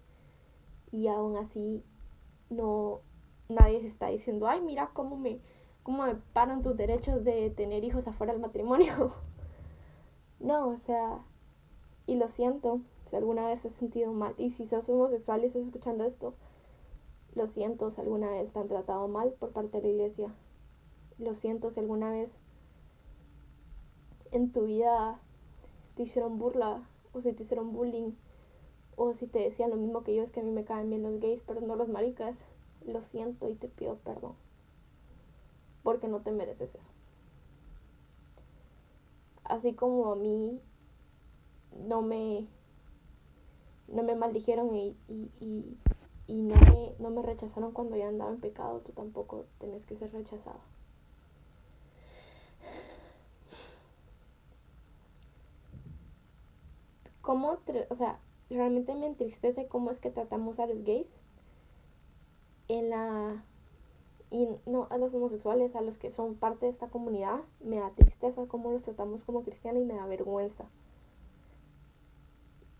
y 0.91 1.07
aún 1.07 1.37
así 1.37 1.83
no 2.51 3.01
nadie 3.49 3.81
se 3.81 3.87
está 3.87 4.09
diciendo, 4.09 4.49
ay, 4.49 4.61
mira 4.61 4.91
cómo 4.93 5.17
me, 5.17 5.41
¿Cómo 5.87 6.03
me 6.03 6.17
paran 6.17 6.63
tus 6.63 6.77
derechos 6.77 7.23
de 7.23 7.49
tener 7.51 7.85
hijos 7.85 8.09
afuera 8.09 8.33
del 8.33 8.43
matrimonio? 8.43 9.13
no, 10.41 10.71
o 10.71 10.79
sea, 10.79 11.21
y 12.07 12.17
lo 12.17 12.27
siento 12.27 12.81
si 13.07 13.17
alguna 13.17 13.47
vez 13.47 13.65
has 13.65 13.73
sentido 13.73 14.13
mal. 14.13 14.35
Y 14.37 14.51
si 14.51 14.67
sos 14.67 14.89
homosexual 14.89 15.43
y 15.43 15.47
estás 15.47 15.65
escuchando 15.65 16.05
esto, 16.05 16.35
lo 17.35 17.47
siento 17.47 17.91
si 17.91 18.01
alguna 18.01 18.31
vez 18.31 18.53
te 18.53 18.59
han 18.59 18.69
tratado 18.69 19.09
mal 19.09 19.33
por 19.33 19.53
parte 19.53 19.79
de 19.79 19.85
la 19.85 19.95
iglesia. 19.95 20.35
Lo 21.19 21.35
siento 21.35 21.71
si 21.71 21.81
alguna 21.81 22.11
vez 22.11 22.39
en 24.33 24.53
tu 24.53 24.65
vida 24.65 25.21
te 25.95 26.03
hicieron 26.03 26.39
burla 26.39 26.83
o 27.13 27.21
si 27.21 27.33
te 27.33 27.43
hicieron 27.43 27.73
bullying 27.73 28.13
o 28.97 29.13
si 29.13 29.27
te 29.27 29.41
decían 29.41 29.71
lo 29.71 29.77
mismo 29.77 30.03
que 30.03 30.15
yo, 30.15 30.23
es 30.23 30.31
que 30.31 30.41
a 30.41 30.43
mí 30.43 30.51
me 30.51 30.65
caen 30.65 30.89
bien 30.89 31.03
los 31.03 31.21
gays, 31.21 31.43
pero 31.47 31.61
no 31.61 31.77
los 31.77 31.89
maricas. 31.89 32.39
Lo 32.87 33.03
siento 33.03 33.49
y 33.49 33.55
te 33.55 33.69
pido 33.69 33.97
perdón. 33.97 34.35
Porque 35.83 36.09
no 36.09 36.23
te 36.23 36.33
mereces 36.33 36.75
eso. 36.75 36.91
Así 39.45 39.75
como 39.75 40.11
a 40.13 40.17
mí 40.17 40.61
no 41.77 42.03
me 42.03 42.49
no 43.89 44.03
me 44.03 44.15
maldijeron 44.17 44.75
y, 44.75 44.97
y, 45.09 45.79
y, 46.27 46.43
no, 46.43 46.61
me, 46.63 46.95
no 46.99 47.11
me 47.11 47.23
rechazaron 47.23 47.73
cuando 47.73 47.97
ya 47.97 48.09
andaba 48.09 48.31
en 48.33 48.41
pecado, 48.41 48.81
tú 48.81 48.93
tampoco 48.93 49.47
tenés 49.59 49.87
que 49.87 49.97
ser 49.97 50.13
rechazado. 50.13 50.61
¿Cómo, 57.21 57.59
o 57.91 57.95
sea, 57.95 58.21
realmente 58.49 58.95
me 58.95 59.07
entristece 59.07 59.69
cómo 59.69 59.91
es 59.91 60.01
que 60.01 60.11
tratamos 60.11 60.61
a 60.61 60.67
los 60.67 60.83
gays 60.83 61.21
en 62.69 62.91
la 62.91 63.45
y 64.31 64.49
no 64.67 64.89
a 64.91 64.99
los 64.99 65.15
homosexuales, 65.15 65.77
a 65.77 65.83
los 65.83 65.99
que 65.99 66.13
son 66.13 66.37
parte 66.37 66.67
de 66.67 66.73
esta 66.73 66.89
comunidad, 66.89 67.41
me 67.61 67.79
da 67.79 67.91
tristeza 67.95 68.47
cómo 68.49 68.73
los 68.73 68.83
tratamos 68.83 69.25
como 69.25 69.43
cristianos 69.45 69.83
y 69.83 69.87
me 69.87 69.95
da 69.95 70.07
vergüenza. 70.07 70.67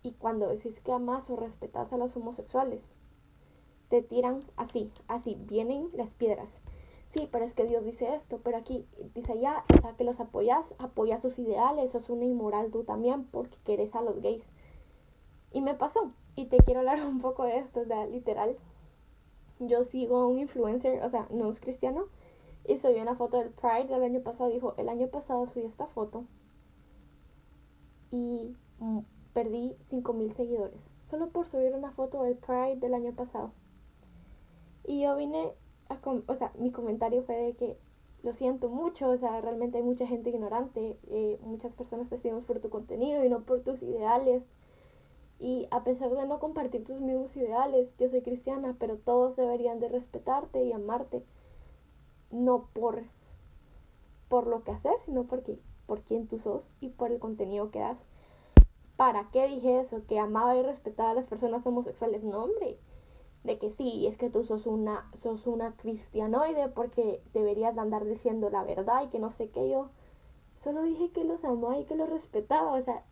Y 0.07 0.13
cuando 0.13 0.47
decís 0.47 0.79
que 0.79 0.93
amas 0.93 1.29
o 1.29 1.35
respetas 1.35 1.91
a 1.91 1.97
los 1.97 2.15
homosexuales, 2.15 2.95
te 3.89 4.01
tiran 4.01 4.39
así, 4.55 4.89
así, 5.09 5.35
vienen 5.37 5.89
las 5.91 6.15
piedras. 6.15 6.61
Sí, 7.09 7.27
pero 7.29 7.43
es 7.43 7.53
que 7.53 7.65
Dios 7.65 7.83
dice 7.83 8.15
esto, 8.15 8.39
pero 8.41 8.55
aquí 8.55 8.85
dice 9.13 9.33
allá, 9.33 9.65
o 9.77 9.81
sea, 9.81 9.97
que 9.97 10.05
los 10.05 10.21
apoyas, 10.21 10.75
apoyas 10.77 11.21
sus 11.21 11.39
ideales, 11.39 11.91
sos 11.91 12.09
una 12.09 12.23
inmoral 12.23 12.71
tú 12.71 12.85
también 12.85 13.25
porque 13.25 13.57
querés 13.65 13.95
a 13.95 14.01
los 14.01 14.21
gays. 14.21 14.47
Y 15.51 15.59
me 15.59 15.73
pasó, 15.73 16.13
y 16.37 16.45
te 16.45 16.55
quiero 16.55 16.79
hablar 16.79 17.01
un 17.05 17.19
poco 17.19 17.43
de 17.43 17.57
esto, 17.57 17.81
o 17.81 17.85
sea, 17.85 18.05
literal. 18.07 18.55
Yo 19.59 19.83
sigo 19.83 20.25
un 20.25 20.39
influencer, 20.39 21.03
o 21.03 21.09
sea, 21.09 21.27
no 21.31 21.49
es 21.49 21.59
cristiano, 21.59 22.05
y 22.65 22.77
subió 22.77 23.01
una 23.01 23.17
foto 23.17 23.39
del 23.39 23.49
Pride 23.49 23.87
del 23.93 24.03
año 24.03 24.21
pasado. 24.21 24.49
Dijo, 24.49 24.73
el 24.77 24.87
año 24.87 25.09
pasado 25.09 25.45
subí 25.47 25.65
esta 25.65 25.87
foto 25.87 26.23
y 28.09 28.55
perdí 29.37 29.75
5.000 29.91 30.31
seguidores, 30.31 30.89
solo 31.03 31.29
por 31.29 31.45
subir 31.45 31.71
una 31.75 31.91
foto 31.91 32.23
del 32.23 32.37
Pride 32.37 32.77
del 32.77 32.95
año 32.95 33.13
pasado. 33.13 33.51
Y 34.83 35.01
yo 35.01 35.15
vine 35.15 35.53
a, 35.89 35.99
o 36.25 36.33
sea, 36.33 36.51
mi 36.57 36.71
comentario 36.71 37.21
fue 37.21 37.35
de 37.35 37.53
que 37.53 37.77
lo 38.23 38.33
siento 38.33 38.67
mucho, 38.67 39.09
o 39.11 39.15
sea, 39.15 39.39
realmente 39.39 39.77
hay 39.77 39.83
mucha 39.83 40.07
gente 40.07 40.31
ignorante, 40.31 40.97
eh, 41.11 41.37
muchas 41.43 41.75
personas 41.75 42.09
te 42.09 42.17
seguimos 42.17 42.45
por 42.45 42.61
tu 42.61 42.71
contenido 42.71 43.23
y 43.23 43.29
no 43.29 43.43
por 43.43 43.61
tus 43.61 43.83
ideales. 43.83 44.47
Y 45.37 45.67
a 45.69 45.83
pesar 45.83 46.09
de 46.15 46.25
no 46.25 46.39
compartir 46.39 46.83
tus 46.83 46.99
mismos 46.99 47.37
ideales, 47.37 47.95
yo 47.99 48.09
soy 48.09 48.23
cristiana, 48.23 48.75
pero 48.79 48.97
todos 48.97 49.35
deberían 49.35 49.79
de 49.79 49.89
respetarte 49.89 50.63
y 50.63 50.71
amarte, 50.71 51.23
no 52.31 52.69
por, 52.73 53.03
por 54.29 54.47
lo 54.47 54.63
que 54.63 54.71
haces, 54.71 54.99
sino 55.05 55.27
porque, 55.27 55.59
por 55.85 56.01
quién 56.01 56.25
tú 56.25 56.39
sos 56.39 56.71
y 56.79 56.89
por 56.89 57.11
el 57.11 57.19
contenido 57.19 57.69
que 57.69 57.81
das. 57.81 58.01
¿Para 58.97 59.29
qué 59.31 59.47
dije 59.47 59.79
eso? 59.79 60.05
Que 60.07 60.19
amaba 60.19 60.55
y 60.55 60.63
respetaba 60.63 61.11
a 61.11 61.13
las 61.13 61.27
personas 61.27 61.65
homosexuales. 61.65 62.23
No, 62.23 62.45
hombre. 62.45 62.79
De 63.43 63.59
que 63.59 63.69
sí, 63.69 64.07
es 64.07 64.17
que 64.17 64.29
tú 64.31 64.43
sos 64.43 64.65
una, 64.65 65.09
sos 65.15 65.45
una 65.47 65.77
cristianoide 65.77 66.67
porque 66.69 67.21
deberías 67.33 67.77
andar 67.77 68.05
diciendo 68.05 68.49
la 68.49 68.63
verdad 68.63 69.03
y 69.03 69.09
que 69.09 69.19
no 69.19 69.29
sé 69.29 69.49
qué 69.49 69.69
yo. 69.69 69.89
Solo 70.55 70.81
dije 70.81 71.11
que 71.11 71.23
los 71.23 71.45
amaba 71.45 71.77
y 71.77 71.85
que 71.85 71.95
los 71.95 72.09
respetaba. 72.09 72.73
O 72.73 72.81
sea, 72.81 73.05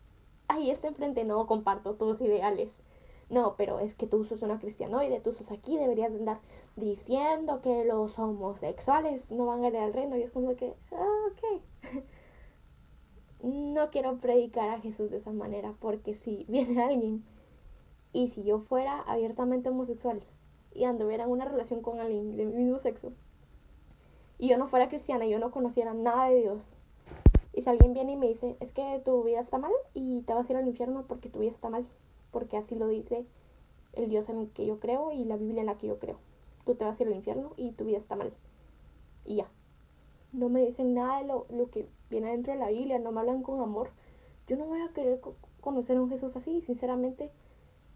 ahí 0.48 0.72
está 0.72 0.88
enfrente, 0.88 1.24
no 1.24 1.46
comparto 1.46 1.94
tus 1.96 2.20
ideales. 2.20 2.72
No, 3.30 3.56
pero 3.56 3.80
es 3.80 3.94
que 3.96 4.08
tú 4.08 4.24
sos 4.24 4.42
una 4.42 4.60
cristianoide, 4.60 5.20
tú 5.20 5.32
sos 5.32 5.52
aquí, 5.52 5.78
deberías 5.78 6.12
andar 6.12 6.40
diciendo 6.76 7.62
que 7.62 7.86
los 7.86 8.18
homosexuales 8.20 9.32
no 9.32 9.46
van 9.46 9.64
a 9.64 9.68
ir 9.68 9.78
al 9.78 9.94
reino. 9.94 10.18
Y 10.18 10.24
es 10.24 10.32
como 10.32 10.56
que, 10.56 10.74
ah, 10.92 11.28
ok. 11.32 11.62
no 13.44 13.90
quiero 13.92 14.18
predicar 14.18 14.70
a 14.70 14.80
Jesús 14.80 15.12
de 15.12 15.18
esa 15.18 15.32
manera, 15.32 15.74
porque 15.80 16.16
si 16.16 16.46
viene 16.50 16.82
alguien 16.82 17.24
y 18.14 18.30
si 18.30 18.44
yo 18.44 18.60
fuera 18.60 19.02
abiertamente 19.02 19.70
homosexual 19.70 20.22
y 20.74 20.86
anduviera 20.86 21.26
en 21.26 21.32
una 21.32 21.46
relación 21.46 21.82
con 21.82 22.00
alguien 22.00 22.38
de 22.38 22.46
mi 22.46 22.64
mismo 22.64 22.80
sexo 22.80 23.14
y 24.38 24.50
yo 24.50 24.58
no 24.58 24.68
fuera 24.68 24.90
cristiana 24.90 25.26
y 25.26 25.32
yo 25.32 25.40
no 25.40 25.52
conociera 25.52 25.94
nada 25.94 26.30
de 26.30 26.42
Dios, 26.42 26.76
y 27.56 27.62
si 27.62 27.70
alguien 27.70 27.94
viene 27.94 28.12
y 28.12 28.18
me 28.18 28.28
dice, 28.28 28.58
es 28.60 28.74
que 28.74 29.02
tu 29.04 29.24
vida 29.24 29.40
está 29.40 29.58
mal 29.58 29.72
y 29.94 30.22
te 30.24 30.34
vas 30.34 30.50
a 30.50 30.52
ir 30.52 30.58
al 30.58 30.68
infierno 30.68 31.06
porque 31.08 31.30
tu 31.30 31.40
vida 31.40 31.52
está 31.52 31.70
mal, 31.70 31.86
porque 32.32 32.58
así 32.58 32.76
lo 32.76 32.88
dice 32.90 33.26
el 33.94 34.10
Dios 34.10 34.28
en 34.28 34.40
el 34.40 34.50
que 34.50 34.66
yo 34.66 34.82
creo 34.82 35.14
y 35.14 35.24
la 35.24 35.38
Biblia 35.38 35.62
en 35.62 35.68
la 35.68 35.78
que 35.78 35.88
yo 35.88 35.98
creo. 35.98 36.18
Tú 36.66 36.76
te 36.76 36.84
vas 36.84 37.00
a 37.00 37.04
ir 37.04 37.08
al 37.08 37.16
infierno 37.16 37.54
y 37.56 37.72
tu 37.72 37.86
vida 37.86 37.98
está 37.98 38.18
mal. 38.18 38.34
Y 39.24 39.38
ya. 39.38 39.50
No 40.34 40.50
me 40.50 40.66
dicen 40.66 40.94
nada 40.94 41.20
de 41.20 41.28
lo, 41.28 41.46
lo 41.50 41.70
que 41.70 41.88
viene 42.10 42.32
dentro 42.32 42.54
de 42.54 42.60
la 42.60 42.70
Biblia, 42.70 43.00
no 43.00 43.12
me 43.12 43.22
hablan 43.22 43.44
con 43.44 43.62
amor, 43.62 43.92
yo 44.48 44.58
no 44.58 44.66
voy 44.66 44.82
a 44.82 44.94
querer 44.94 45.20
conocer 45.62 45.98
a 45.98 46.02
un 46.02 46.10
Jesús 46.10 46.36
así. 46.36 46.62
Sinceramente, 46.62 47.32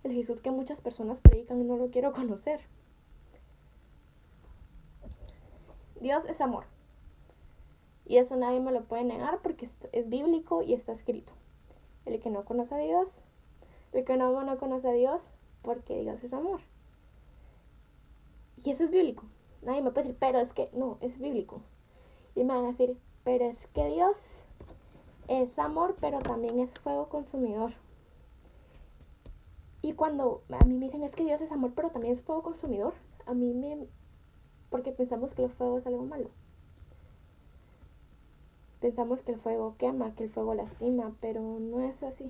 el 0.04 0.13
Jesús 0.13 0.42
que 0.42 0.51
muchas 0.51 0.82
personas 0.82 1.20
predican 1.20 1.66
no 1.68 1.78
lo 1.78 1.92
quiero 1.92 2.12
conocer. 2.13 2.62
Dios 6.00 6.25
es 6.25 6.42
amor. 6.42 6.66
Y 8.06 8.18
eso 8.18 8.36
nadie 8.36 8.60
me 8.60 8.72
lo 8.72 8.84
puede 8.86 9.04
negar 9.04 9.42
porque 9.42 9.70
es 9.92 10.10
bíblico 10.10 10.63
y 10.63 10.74
está 10.74 10.92
escrito. 10.92 11.34
El 12.06 12.20
que 12.20 12.32
no 12.32 12.44
conoce 12.44 12.74
a 12.74 12.80
Dios, 12.80 13.22
el 13.94 14.04
que 14.04 14.18
no 14.18 14.44
no 14.44 14.58
conoce 14.58 14.89
a 14.89 14.94
Dios 14.94 15.30
porque 15.62 16.01
Dios 16.01 16.24
es 16.24 16.34
amor. 16.34 16.62
Y 18.58 18.72
eso 18.72 18.86
es 18.86 18.89
bíblico. 18.89 19.25
Nadie 19.62 19.82
me 19.82 19.92
puede 19.92 20.08
decir, 20.08 20.18
pero 20.20 20.39
es 20.39 20.54
que 20.54 20.70
no, 20.74 20.98
es 21.01 21.20
bíblico. 21.20 21.62
Y 22.34 22.44
me 22.44 22.56
van 22.56 22.66
a 22.66 22.70
decir, 22.70 22.98
pero 23.24 23.46
es 23.46 23.68
que 23.68 23.88
Dios 23.88 24.46
es 25.28 25.60
amor, 25.60 25.96
pero 26.02 26.20
también 26.20 26.60
es 26.60 26.74
fuego 26.74 27.10
consumidor. 27.10 27.72
Y 29.82 29.94
cuando 29.94 30.42
a 30.50 30.66
mí 30.66 30.74
me 30.74 30.86
dicen 30.86 31.04
es 31.04 31.16
que 31.16 31.24
Dios 31.24 31.42
es 31.42 31.52
amor, 31.52 31.72
pero 31.76 31.90
también 31.90 32.14
es 32.14 32.24
fuego 32.24 32.44
consumidor, 32.44 32.94
a 33.26 33.34
mí 33.34 33.54
me... 33.54 33.88
porque 34.70 34.92
pensamos 34.92 35.34
que 35.34 35.44
el 35.44 35.50
fuego 35.50 35.78
es 35.78 35.88
algo 35.88 36.04
malo. 36.04 36.30
Pensamos 38.82 39.22
que 39.22 39.34
el 39.34 39.40
fuego 39.40 39.76
quema, 39.78 40.16
que 40.16 40.24
el 40.24 40.30
fuego 40.30 40.54
lastima, 40.54 41.16
pero 41.22 41.42
no 41.42 41.82
es 41.82 42.02
así. 42.04 42.30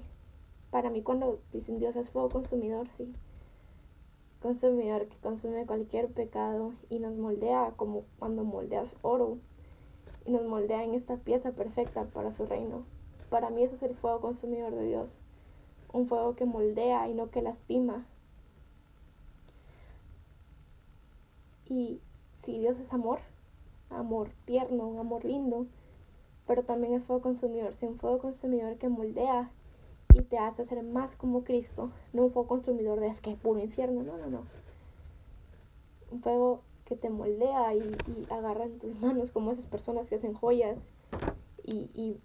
Para 0.72 0.90
mí 0.90 1.02
cuando 1.02 1.40
dicen 1.52 1.80
Dios 1.80 1.96
es 1.96 2.10
fuego 2.10 2.30
consumidor, 2.30 2.90
sí. 2.90 3.12
Consumidor 4.42 5.08
que 5.08 5.18
consume 5.18 5.66
cualquier 5.66 6.08
pecado 6.08 6.74
y 6.90 7.00
nos 7.00 7.16
moldea 7.16 7.74
como 7.76 8.04
cuando 8.20 8.44
moldeas 8.44 8.98
oro 9.02 9.38
y 10.26 10.32
nos 10.32 10.46
moldea 10.46 10.84
en 10.84 10.94
esta 10.94 11.18
pieza 11.18 11.52
perfecta 11.52 12.06
para 12.06 12.32
su 12.32 12.46
reino. 12.46 12.84
Para 13.30 13.50
mí 13.50 13.64
eso 13.64 13.76
es 13.76 13.84
el 13.84 13.96
fuego 13.96 14.22
consumidor 14.22 14.74
de 14.74 14.88
Dios. 14.88 15.22
Un 15.94 16.08
fuego 16.08 16.36
que 16.36 16.46
moldea 16.46 17.08
y 17.08 17.14
no 17.14 17.30
que 17.30 17.42
lastima. 17.42 18.06
Y 21.66 22.02
si 22.40 22.60
Dios 22.60 22.80
es 22.80 22.94
amor, 22.94 23.20
amor 23.90 24.32
tierno, 24.46 24.88
un 24.88 25.00
amor 25.00 25.26
lindo, 25.26 25.68
pero 26.48 26.64
también 26.64 26.94
es 26.94 27.04
fuego 27.04 27.22
consumidor. 27.22 27.74
Si 27.74 27.86
un 27.86 28.00
fuego 28.00 28.20
consumidor 28.20 28.78
que 28.78 28.90
moldea 28.90 29.52
y 30.14 30.22
te 30.22 30.38
hace 30.38 30.66
ser 30.66 30.84
más 30.84 31.16
como 31.16 31.44
Cristo, 31.44 31.92
no 32.14 32.24
un 32.24 32.32
fuego 32.32 32.48
consumidor 32.48 33.00
de 33.00 33.08
es 33.08 33.22
que 33.22 33.36
puro 33.36 33.60
infierno, 33.60 34.02
no, 34.02 34.18
no, 34.18 34.28
no. 34.28 34.42
Un 36.12 36.22
fuego 36.22 36.62
que 36.90 36.96
te 36.96 37.12
moldea 37.12 37.76
y, 37.76 37.96
agarra 38.32 38.66
en 38.66 38.80
tus 38.80 39.00
manos 39.00 39.30
como 39.30 39.52
esas 39.52 39.68
personas 39.68 40.10
que 40.10 40.16
hacen 40.16 40.34
joyas 40.34 40.92
y, 41.64 42.20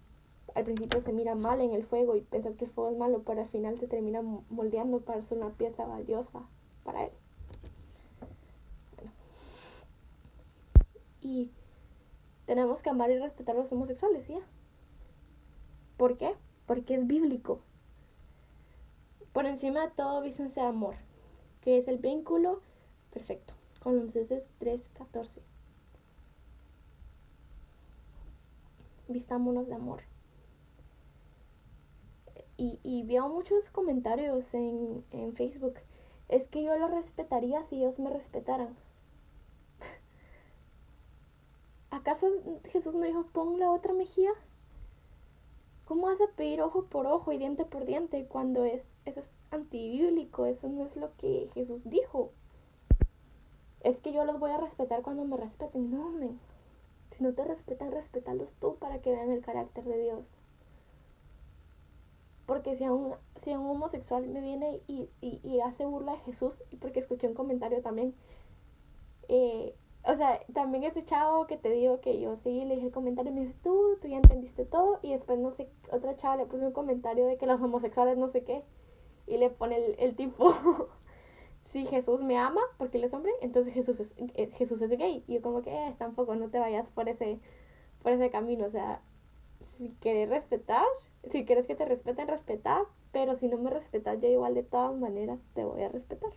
al 0.55 0.65
principio 0.65 1.01
se 1.01 1.13
mira 1.13 1.35
mal 1.35 1.61
en 1.61 1.73
el 1.73 1.83
fuego 1.83 2.15
y 2.15 2.21
piensas 2.21 2.57
que 2.57 2.65
el 2.65 2.71
fuego 2.71 2.91
es 2.91 2.97
malo, 2.97 3.23
pero 3.27 3.41
al 3.41 3.49
final 3.49 3.79
te 3.79 3.89
termina 3.89 4.23
moldeando 4.23 5.01
para 5.01 5.21
ser 5.21 5.39
una 5.39 5.51
pieza 5.51 5.85
valiosa 5.85 6.43
para 6.85 7.05
él. 7.05 7.11
Y 11.21 11.51
tenemos 12.47 12.83
que 12.83 12.91
amar 12.91 13.11
y 13.11 13.19
respetar 13.19 13.57
a 13.57 13.59
los 13.59 13.73
homosexuales, 13.73 14.29
¿ya? 14.29 14.39
¿Por 15.97 16.17
qué? 16.17 16.37
Porque 16.67 16.95
es 16.95 17.09
bíblico. 17.09 17.59
Por 19.33 19.47
encima 19.47 19.89
de 19.89 19.91
todo, 19.91 20.23
vícense 20.23 20.61
amor, 20.61 20.95
que 21.63 21.79
es 21.79 21.89
el 21.89 21.99
vínculo 21.99 22.61
perfecto. 23.13 23.55
Colosenses 23.85 24.51
3:14. 24.61 25.43
vistámonos 29.09 29.69
de 29.69 29.75
amor. 29.75 30.01
Y, 32.57 32.81
y 32.83 33.03
veo 33.03 33.29
muchos 33.29 33.69
comentarios 33.69 34.55
en, 34.55 35.05
en 35.11 35.35
Facebook. 35.35 35.75
Es 36.29 36.49
que 36.49 36.63
yo 36.63 36.79
lo 36.79 36.89
respetaría 36.89 37.63
si 37.63 37.77
ellos 37.77 37.99
me 37.99 38.09
respetaran. 38.09 38.75
¿Acaso 41.91 42.29
Jesús 42.65 42.95
no 42.95 43.03
dijo 43.03 43.27
pon 43.27 43.59
la 43.59 43.71
otra 43.71 43.93
mejilla? 43.93 44.33
¿Cómo 45.85 46.07
vas 46.07 46.23
a 46.23 46.35
pedir 46.35 46.63
ojo 46.63 46.87
por 46.87 47.07
ojo 47.07 47.33
y 47.33 47.39
diente 47.39 47.67
por 47.67 47.85
diente 47.85 48.27
cuando 48.27 48.65
es 48.65 48.91
eso 49.05 49.21
es 49.21 49.31
antibíblico? 49.51 50.47
Eso 50.47 50.71
no 50.71 50.85
es 50.85 50.97
lo 50.97 51.15
que 51.17 51.51
Jesús 51.53 51.83
dijo. 51.85 52.33
Es 53.85 54.01
que 54.01 54.13
yo 54.13 54.25
los 54.25 54.41
voy 54.41 54.51
a 54.51 54.57
respetar 54.57 55.03
cuando 55.03 55.25
me 55.27 55.37
respeten. 55.37 55.91
No, 55.91 56.11
men. 56.11 56.41
Si 57.11 57.23
no 57.23 57.35
te 57.35 57.45
respetan, 57.45 57.93
respétalos 57.93 58.55
tú 58.55 58.77
para 58.77 59.01
que 59.01 59.13
vean 59.13 59.31
el 59.31 59.45
carácter 59.45 59.85
de 59.85 60.03
Dios. 60.03 60.31
Porque 62.47 62.77
si 62.77 62.85
a 62.85 62.93
un, 62.93 63.15
si 63.43 63.51
un 63.51 63.67
homosexual 63.67 64.27
me 64.27 64.41
viene 64.41 64.81
y, 64.87 65.09
y, 65.21 65.61
hace 65.61 65.85
burla 65.85 66.13
de 66.13 66.19
Jesús, 66.21 66.63
y 66.71 66.77
porque 66.77 67.01
escuché 67.01 67.29
un 67.29 67.35
comentario 67.35 67.83
también, 67.83 68.15
eh, 69.29 69.75
o 70.07 70.17
sea, 70.17 70.41
también 70.53 70.85
ese 70.85 71.05
chavo 71.05 71.47
que 71.47 71.57
te 71.57 71.71
digo 71.71 72.01
que 72.01 72.21
yo 72.21 72.37
sí 72.37 72.65
le 72.65 72.75
dije 72.75 72.87
el 72.89 72.93
comentario 72.93 73.33
y 73.33 73.35
me 73.35 73.41
dice, 73.43 73.55
tú, 73.63 73.99
tú 74.01 74.09
ya 74.09 74.17
entendiste 74.17 74.65
todo. 74.65 74.99
Y 75.03 75.13
después, 75.13 75.39
no 75.39 75.51
sé, 75.51 75.69
otra 75.91 76.17
chava 76.17 76.37
le 76.37 76.47
puso 76.47 76.67
un 76.67 76.73
comentario 76.73 77.27
de 77.27 77.37
que 77.37 77.47
los 77.47 77.61
homosexuales 77.61 78.17
no 78.17 78.29
sé 78.29 78.45
qué. 78.45 78.65
Y 79.27 79.37
le 79.39 79.51
pone 79.51 79.77
el, 79.77 79.97
el 79.99 80.17
tipo, 80.17 80.53
si 81.75 81.87
Jesús 81.87 82.23
me 82.23 82.39
ama 82.39 82.61
porque 82.79 82.99
él 82.99 83.05
es 83.05 83.15
hombre, 83.15 83.33
entonces 83.41 83.75
Jesús 83.75 83.99
es, 83.99 84.15
eh, 84.37 84.49
Jesús 84.53 84.81
es 84.81 84.91
gay. 84.91 85.25
Y 85.27 85.35
yo 85.35 85.43
como 85.43 85.61
que, 85.63 85.71
eh, 85.71 85.95
tampoco, 85.99 86.37
no 86.37 86.49
te 86.49 86.61
vayas 86.61 86.91
por 86.91 87.09
ese, 87.09 87.41
por 88.01 88.13
ese 88.13 88.31
camino. 88.31 88.67
O 88.67 88.71
sea, 88.71 89.03
si 89.61 89.91
quieres 90.01 90.31
respetar, 90.31 90.87
si 91.33 91.45
quieres 91.45 91.67
que 91.67 91.75
te 91.75 91.85
respeten, 91.85 92.29
respetar. 92.29 92.85
Pero 93.11 93.35
si 93.35 93.49
no 93.49 93.59
me 93.59 93.71
respetas, 93.71 94.23
yo 94.23 94.29
igual 94.29 94.55
de 94.55 94.63
todas 94.63 94.97
maneras 94.97 95.41
te 95.55 95.65
voy 95.65 95.83
a 95.83 95.89
respetar 95.89 96.31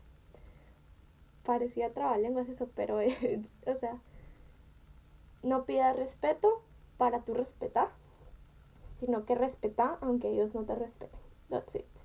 parecía 1.46 1.94
trabalenguas 1.94 2.50
eso, 2.50 2.67
pero 2.75 2.98
o 3.67 3.75
sea, 3.79 4.01
no 5.44 5.65
pidas 5.65 5.96
respeto 5.96 6.62
para 6.98 7.22
tú 7.24 7.34
respetar, 7.34 7.89
sino 8.96 9.25
que 9.25 9.36
respeta 9.36 9.98
aunque 10.01 10.29
ellos 10.29 10.53
no 10.53 10.65
te 10.65 10.75
respeten. 10.75 11.20
That's 11.50 11.75
it. 11.75 11.97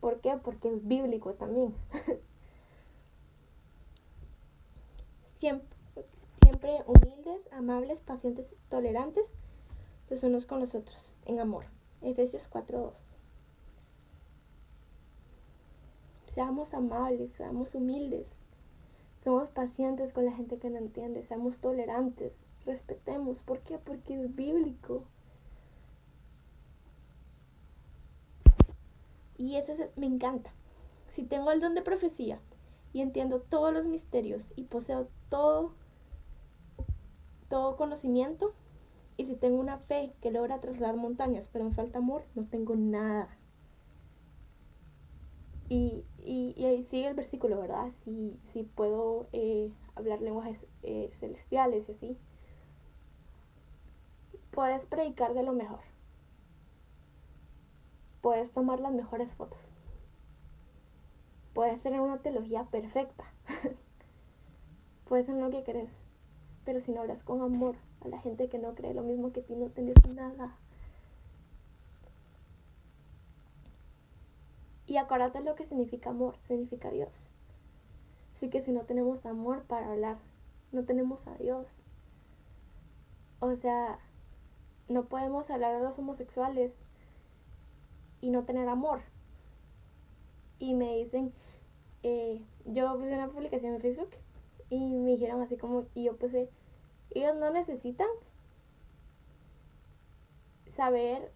¿Por 0.00 0.20
qué? 0.20 0.36
Porque 0.42 0.72
es 0.72 0.86
bíblico 0.86 1.34
también. 1.34 1.74
siempre, 5.34 5.68
siempre 6.42 6.82
humildes, 6.86 7.48
amables, 7.52 8.02
pacientes, 8.02 8.54
tolerantes 8.68 9.34
los 10.10 10.22
unos 10.22 10.46
con 10.46 10.60
los 10.60 10.74
otros, 10.74 11.12
en 11.26 11.38
amor. 11.38 11.66
Efesios 12.00 12.48
4.2. 12.50 12.92
Seamos 16.26 16.72
amables, 16.72 17.32
seamos 17.32 17.74
humildes, 17.74 18.44
somos 19.22 19.50
pacientes 19.50 20.12
con 20.12 20.24
la 20.24 20.32
gente 20.32 20.58
que 20.58 20.70
no 20.70 20.78
entiende, 20.78 21.24
seamos 21.24 21.58
tolerantes, 21.58 22.46
respetemos. 22.64 23.42
¿Por 23.42 23.60
qué? 23.60 23.78
Porque 23.78 24.14
es 24.14 24.34
bíblico. 24.34 25.02
Y 29.38 29.56
eso 29.56 29.72
me 29.96 30.06
encanta. 30.06 30.52
Si 31.06 31.22
tengo 31.22 31.50
el 31.50 31.60
don 31.60 31.74
de 31.74 31.82
profecía 31.82 32.40
y 32.92 33.00
entiendo 33.00 33.40
todos 33.40 33.72
los 33.72 33.86
misterios 33.86 34.52
y 34.56 34.64
poseo 34.64 35.08
todo, 35.30 35.72
todo 37.48 37.76
conocimiento, 37.76 38.52
y 39.16 39.26
si 39.26 39.34
tengo 39.34 39.58
una 39.58 39.78
fe 39.78 40.12
que 40.20 40.30
logra 40.30 40.60
trasladar 40.60 40.96
montañas, 40.96 41.48
pero 41.52 41.64
me 41.64 41.72
falta 41.72 41.98
amor, 41.98 42.24
no 42.34 42.46
tengo 42.46 42.76
nada. 42.76 43.36
Y, 45.68 46.04
y, 46.24 46.64
ahí 46.64 46.84
sigue 46.84 47.08
el 47.08 47.14
versículo, 47.14 47.60
¿verdad? 47.60 47.90
Si, 48.04 48.38
si 48.52 48.62
puedo 48.62 49.28
eh, 49.32 49.72
hablar 49.96 50.22
lenguajes 50.22 50.66
eh, 50.82 51.10
celestiales 51.12 51.88
y 51.88 51.92
así. 51.92 52.18
Puedes 54.52 54.86
predicar 54.86 55.34
de 55.34 55.42
lo 55.42 55.52
mejor. 55.52 55.80
Puedes 58.20 58.52
tomar 58.52 58.80
las 58.80 58.92
mejores 58.92 59.34
fotos. 59.34 59.70
Puedes 61.54 61.80
tener 61.82 62.00
una 62.00 62.18
teología 62.18 62.64
perfecta. 62.64 63.24
puedes 65.08 65.28
hacer 65.28 65.42
lo 65.42 65.50
que 65.50 65.64
querés. 65.64 65.96
Pero 66.64 66.80
si 66.80 66.92
no 66.92 67.00
hablas 67.00 67.22
con 67.22 67.40
amor 67.40 67.76
a 68.00 68.08
la 68.08 68.18
gente 68.20 68.48
que 68.48 68.58
no 68.58 68.74
cree 68.74 68.94
lo 68.94 69.02
mismo 69.02 69.32
que 69.32 69.42
ti, 69.42 69.54
no 69.54 69.68
tenés 69.68 69.96
nada. 70.14 70.56
Y 74.86 74.96
acuérdate 74.96 75.40
lo 75.40 75.54
que 75.54 75.66
significa 75.66 76.10
amor, 76.10 76.36
significa 76.44 76.90
Dios. 76.90 77.30
Así 78.34 78.48
que 78.48 78.60
si 78.60 78.72
no 78.72 78.82
tenemos 78.82 79.26
amor 79.26 79.64
para 79.64 79.92
hablar, 79.92 80.16
no 80.72 80.84
tenemos 80.84 81.26
a 81.26 81.34
Dios. 81.34 81.68
O 83.40 83.54
sea, 83.54 83.98
no 84.88 85.04
podemos 85.04 85.50
hablar 85.50 85.74
a 85.74 85.80
los 85.80 85.98
homosexuales 85.98 86.84
y 88.20 88.30
no 88.30 88.44
tener 88.44 88.68
amor. 88.68 89.00
Y 90.58 90.74
me 90.74 90.96
dicen, 90.96 91.32
eh, 92.02 92.42
yo 92.64 92.92
puse 92.98 93.14
una 93.14 93.28
publicación 93.28 93.74
en 93.74 93.80
Facebook 93.80 94.10
y 94.70 94.96
me 94.96 95.12
dijeron 95.12 95.40
así 95.42 95.56
como, 95.56 95.86
y 95.94 96.04
yo 96.04 96.16
puse, 96.16 96.50
ellos 97.10 97.36
no 97.36 97.50
necesitan 97.50 98.08
saber, 100.72 101.32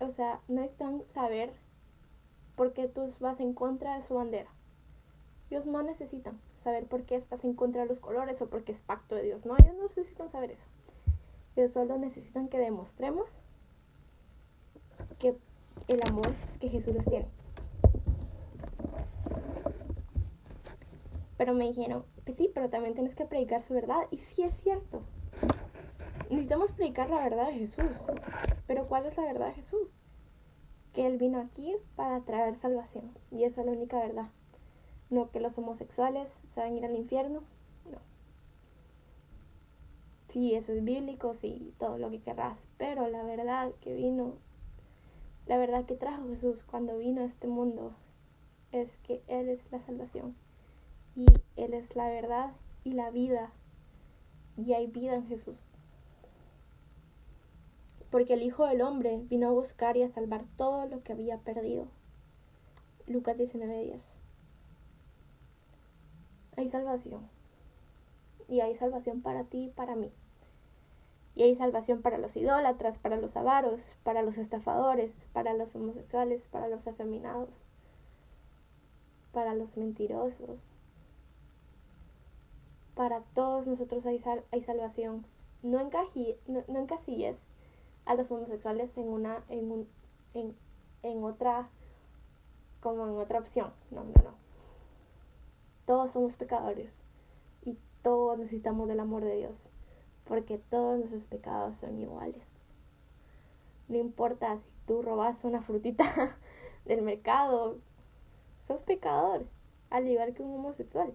o 0.00 0.10
sea, 0.10 0.40
no 0.48 0.62
necesitan 0.62 1.06
saber 1.06 1.52
porque 2.56 2.88
tú 2.88 3.08
vas 3.20 3.40
en 3.40 3.54
contra 3.54 3.96
de 3.96 4.02
su 4.02 4.14
bandera. 4.14 4.50
Ellos 5.50 5.66
no 5.66 5.82
necesitan 5.82 6.38
saber 6.56 6.86
por 6.86 7.04
qué 7.04 7.16
estás 7.16 7.44
en 7.44 7.54
contra 7.54 7.82
de 7.82 7.88
los 7.88 8.00
colores 8.00 8.40
o 8.40 8.48
porque 8.48 8.72
es 8.72 8.82
pacto 8.82 9.14
de 9.14 9.22
Dios. 9.22 9.46
No, 9.46 9.56
ellos 9.56 9.74
no 9.76 9.82
necesitan 9.82 10.30
saber 10.30 10.52
eso. 10.52 10.66
Ellos 11.56 11.72
solo 11.72 11.98
necesitan 11.98 12.48
que 12.48 12.58
demostremos 12.58 13.38
que 15.18 15.36
el 15.88 16.00
amor 16.08 16.34
que 16.60 16.68
Jesús 16.68 16.94
les 16.94 17.04
tiene. 17.04 17.26
Pero 21.36 21.54
me 21.54 21.64
dijeron, 21.64 22.04
pues 22.24 22.36
sí, 22.36 22.50
pero 22.52 22.68
también 22.68 22.94
tienes 22.94 23.14
que 23.14 23.24
predicar 23.24 23.62
su 23.62 23.74
verdad. 23.74 24.02
Y 24.10 24.18
sí 24.18 24.42
es 24.42 24.54
cierto. 24.54 25.02
Necesitamos 26.28 26.72
predicar 26.72 27.08
la 27.08 27.22
verdad 27.22 27.46
de 27.46 27.54
Jesús. 27.54 28.06
Pero 28.66 28.86
¿cuál 28.86 29.06
es 29.06 29.16
la 29.16 29.24
verdad 29.24 29.46
de 29.46 29.54
Jesús? 29.54 29.94
que 30.92 31.06
Él 31.06 31.18
vino 31.18 31.40
aquí 31.40 31.76
para 31.96 32.20
traer 32.20 32.56
salvación. 32.56 33.10
Y 33.30 33.44
esa 33.44 33.60
es 33.60 33.66
la 33.66 33.72
única 33.72 33.98
verdad. 33.98 34.28
No 35.08 35.30
que 35.30 35.40
los 35.40 35.56
homosexuales 35.58 36.40
se 36.44 36.60
van 36.60 36.72
a 36.72 36.76
ir 36.76 36.84
al 36.84 36.96
infierno. 36.96 37.42
No. 37.90 37.98
Sí, 40.28 40.54
eso 40.54 40.72
es 40.72 40.84
bíblico, 40.84 41.34
sí, 41.34 41.74
todo 41.78 41.98
lo 41.98 42.10
que 42.10 42.20
querrás. 42.20 42.68
Pero 42.76 43.08
la 43.08 43.22
verdad 43.22 43.72
que 43.80 43.94
vino, 43.94 44.34
la 45.46 45.56
verdad 45.56 45.84
que 45.84 45.96
trajo 45.96 46.28
Jesús 46.28 46.62
cuando 46.62 46.98
vino 46.98 47.22
a 47.22 47.24
este 47.26 47.48
mundo 47.48 47.92
es 48.72 48.98
que 48.98 49.22
Él 49.26 49.48
es 49.48 49.70
la 49.72 49.80
salvación. 49.80 50.36
Y 51.16 51.26
Él 51.56 51.74
es 51.74 51.96
la 51.96 52.08
verdad 52.08 52.52
y 52.84 52.92
la 52.92 53.10
vida. 53.10 53.50
Y 54.56 54.74
hay 54.74 54.86
vida 54.86 55.14
en 55.14 55.26
Jesús 55.26 55.64
porque 58.10 58.34
el 58.34 58.42
Hijo 58.42 58.66
del 58.66 58.82
Hombre 58.82 59.22
vino 59.28 59.48
a 59.48 59.52
buscar 59.52 59.96
y 59.96 60.02
a 60.02 60.10
salvar 60.10 60.44
todo 60.56 60.86
lo 60.86 61.02
que 61.02 61.12
había 61.12 61.38
perdido. 61.38 61.86
Lucas 63.06 63.36
19:10. 63.38 64.14
Hay 66.56 66.68
salvación. 66.68 67.28
Y 68.48 68.60
hay 68.60 68.74
salvación 68.74 69.22
para 69.22 69.44
ti 69.44 69.66
y 69.66 69.68
para 69.68 69.94
mí. 69.94 70.10
Y 71.40 71.42
hay 71.42 71.54
salvación 71.54 72.02
para 72.02 72.18
los 72.18 72.36
idólatras, 72.36 72.98
para 72.98 73.16
los 73.16 73.34
avaros, 73.34 73.96
para 74.02 74.20
los 74.20 74.36
estafadores, 74.36 75.16
para 75.32 75.54
los 75.54 75.74
homosexuales, 75.74 76.42
para 76.48 76.68
los 76.68 76.86
afeminados, 76.86 77.48
para 79.32 79.54
los 79.54 79.78
mentirosos. 79.78 80.68
Para 82.94 83.22
todos 83.32 83.66
nosotros 83.66 84.04
hay, 84.04 84.22
hay 84.52 84.60
salvación. 84.60 85.24
No 85.62 85.80
encasilles 85.80 87.48
a 88.04 88.14
los 88.16 88.30
homosexuales 88.30 88.98
en 88.98 89.08
una, 89.08 89.42
en 89.48 89.72
un, 89.72 89.88
en, 90.34 90.54
en 91.02 91.24
otra, 91.24 91.70
como 92.80 93.06
en 93.06 93.16
otra 93.16 93.38
opción. 93.38 93.72
No, 93.90 94.04
no, 94.04 94.12
no. 94.22 94.34
Todos 95.86 96.10
somos 96.10 96.36
pecadores 96.36 96.92
y 97.64 97.78
todos 98.02 98.38
necesitamos 98.38 98.88
del 98.88 99.00
amor 99.00 99.24
de 99.24 99.36
Dios, 99.36 99.70
porque 100.30 100.58
todos 100.58 100.96
nuestros 100.96 101.24
pecados 101.24 101.78
son 101.78 101.98
iguales. 101.98 102.52
No 103.88 103.98
importa 103.98 104.56
si 104.56 104.70
tú 104.86 105.02
robas 105.02 105.42
una 105.42 105.60
frutita 105.60 106.04
del 106.84 107.02
mercado, 107.02 107.78
sos 108.62 108.80
pecador, 108.82 109.44
al 109.90 110.06
igual 110.06 110.32
que 110.32 110.44
un 110.44 110.54
homosexual. 110.54 111.12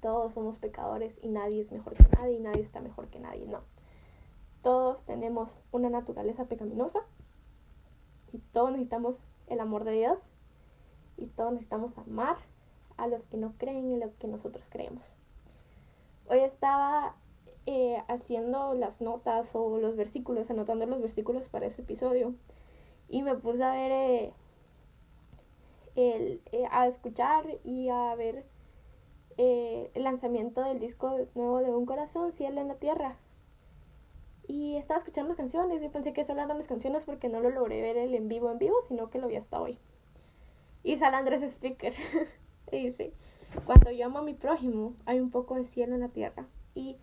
Todos 0.00 0.32
somos 0.32 0.58
pecadores 0.58 1.20
y 1.22 1.28
nadie 1.28 1.60
es 1.60 1.70
mejor 1.70 1.92
que 1.92 2.06
nadie 2.16 2.36
y 2.36 2.40
nadie 2.40 2.62
está 2.62 2.80
mejor 2.80 3.08
que 3.08 3.20
nadie, 3.20 3.44
no. 3.44 3.60
todos 4.62 5.04
tenemos 5.04 5.60
una 5.70 5.90
naturaleza 5.90 6.46
pecaminosa 6.46 7.00
y 8.32 8.38
todos 8.38 8.70
necesitamos 8.70 9.22
el 9.48 9.60
amor 9.60 9.84
de 9.84 9.92
Dios 9.92 10.30
y 11.18 11.26
todos 11.26 11.52
necesitamos 11.52 11.98
amar 11.98 12.38
a 12.96 13.06
los 13.06 13.26
que 13.26 13.36
no 13.36 13.52
creen 13.58 13.92
en 13.92 14.00
lo 14.00 14.16
que 14.16 14.28
nosotros 14.28 14.70
creemos. 14.70 15.17
Hoy 16.30 16.40
estaba 16.40 17.16
eh, 17.64 18.02
haciendo 18.06 18.74
las 18.74 19.00
notas 19.00 19.54
o 19.54 19.78
los 19.78 19.96
versículos, 19.96 20.50
anotando 20.50 20.84
los 20.84 21.00
versículos 21.00 21.48
para 21.48 21.66
ese 21.66 21.80
episodio 21.80 22.34
y 23.08 23.22
me 23.22 23.34
puse 23.34 23.64
a 23.64 23.72
ver, 23.72 23.92
eh, 23.92 24.32
el, 25.96 26.42
eh, 26.52 26.66
a 26.70 26.86
escuchar 26.86 27.46
y 27.64 27.88
a 27.88 28.14
ver 28.14 28.44
el 29.38 30.02
lanzamiento 30.02 30.62
del 30.62 30.80
disco 30.80 31.16
nuevo 31.34 31.60
de 31.60 31.70
Un 31.70 31.86
Corazón, 31.86 32.32
Cielo 32.32 32.60
en 32.60 32.68
la 32.68 32.74
Tierra. 32.74 33.16
Y 34.48 34.76
estaba 34.76 34.98
escuchando 34.98 35.28
las 35.28 35.36
canciones 35.36 35.82
y 35.82 35.88
pensé 35.88 36.12
que 36.12 36.24
solo 36.24 36.42
eran 36.42 36.56
las 36.56 36.66
canciones 36.66 37.04
porque 37.04 37.28
no 37.28 37.40
lo 37.40 37.50
logré 37.50 37.80
ver 37.80 37.96
el 37.96 38.14
en 38.14 38.28
vivo 38.28 38.50
en 38.50 38.58
vivo, 38.58 38.76
sino 38.86 39.10
que 39.10 39.18
lo 39.18 39.28
vi 39.28 39.36
hasta 39.36 39.60
hoy. 39.60 39.78
Y 40.82 40.96
sale 40.96 41.16
Andrés 41.16 41.42
Speaker 41.42 41.94
y 42.72 42.86
dice, 42.86 43.12
cuando 43.64 43.90
yo 43.90 44.06
amo 44.06 44.18
a 44.18 44.22
mi 44.22 44.34
prójimo, 44.34 44.94
hay 45.06 45.20
un 45.20 45.30
poco 45.30 45.54
de 45.54 45.64
cielo 45.64 45.94
en 45.94 46.00
la 46.00 46.08
tierra. 46.08 46.46
Y 46.74 46.96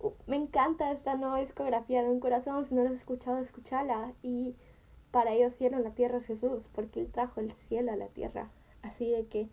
uh, 0.00 0.12
me 0.26 0.36
encanta 0.36 0.92
esta 0.92 1.16
nueva 1.16 1.38
discografía 1.38 2.02
de 2.02 2.10
un 2.10 2.20
corazón, 2.20 2.64
si 2.64 2.74
no 2.74 2.82
la 2.82 2.90
has 2.90 2.96
escuchado, 2.96 3.38
escúchala. 3.38 4.12
Y 4.22 4.54
para 5.10 5.32
ellos 5.32 5.52
cielo 5.52 5.76
en 5.76 5.84
la 5.84 5.90
tierra 5.90 6.18
es 6.18 6.26
Jesús, 6.26 6.68
porque 6.74 7.00
Él 7.00 7.10
trajo 7.10 7.40
el 7.40 7.52
cielo 7.52 7.92
a 7.92 7.96
la 7.96 8.08
tierra. 8.08 8.50
Así 8.82 9.10
de 9.10 9.26
que 9.26 9.48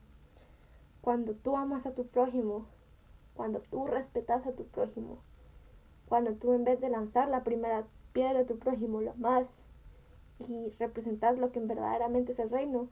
cuando 1.02 1.34
tú 1.34 1.58
amas 1.58 1.86
a 1.86 1.94
tu 1.94 2.06
prójimo, 2.06 2.66
cuando 3.36 3.60
tú 3.60 3.86
respetas 3.86 4.46
a 4.46 4.54
tu 4.54 4.66
prójimo, 4.66 5.18
cuando 6.08 6.34
tú 6.34 6.54
en 6.54 6.64
vez 6.64 6.80
de 6.80 6.90
lanzar 6.90 7.30
la 7.30 7.44
primera 7.44 7.86
piedra 8.12 8.40
de 8.40 8.46
tu 8.46 8.60
prójimo 8.60 9.02
lo 9.02 9.12
amas 9.12 9.60
y 10.40 10.70
representas 10.80 11.40
lo 11.40 11.52
que 11.52 11.60
verdaderamente 11.60 12.34
es 12.34 12.40
el 12.40 12.50
reino, 12.50 12.88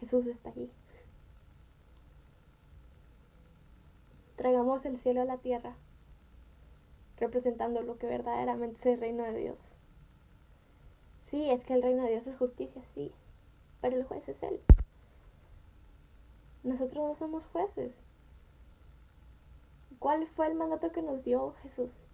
Jesús 0.00 0.26
está 0.26 0.50
ahí. 0.50 0.70
Traigamos 4.46 4.84
el 4.84 4.96
cielo 4.96 5.22
a 5.22 5.24
la 5.24 5.38
tierra, 5.38 5.74
representando 7.16 7.82
lo 7.82 7.98
que 7.98 8.06
verdaderamente 8.06 8.78
es 8.78 8.86
el 8.86 9.00
reino 9.00 9.24
de 9.24 9.34
Dios. 9.34 9.58
Sí, 11.24 11.50
es 11.50 11.64
que 11.64 11.74
el 11.74 11.82
reino 11.82 12.04
de 12.04 12.10
Dios 12.10 12.28
es 12.28 12.36
justicia, 12.36 12.84
sí, 12.84 13.12
pero 13.80 13.96
el 13.96 14.04
juez 14.04 14.28
es 14.28 14.44
Él. 14.44 14.60
Nosotros 16.62 17.04
no 17.04 17.14
somos 17.14 17.44
jueces. 17.46 17.98
¿Cuál 19.98 20.28
fue 20.28 20.46
el 20.46 20.54
mandato 20.54 20.92
que 20.92 21.02
nos 21.02 21.24
dio 21.24 21.54
Jesús? 21.62 22.06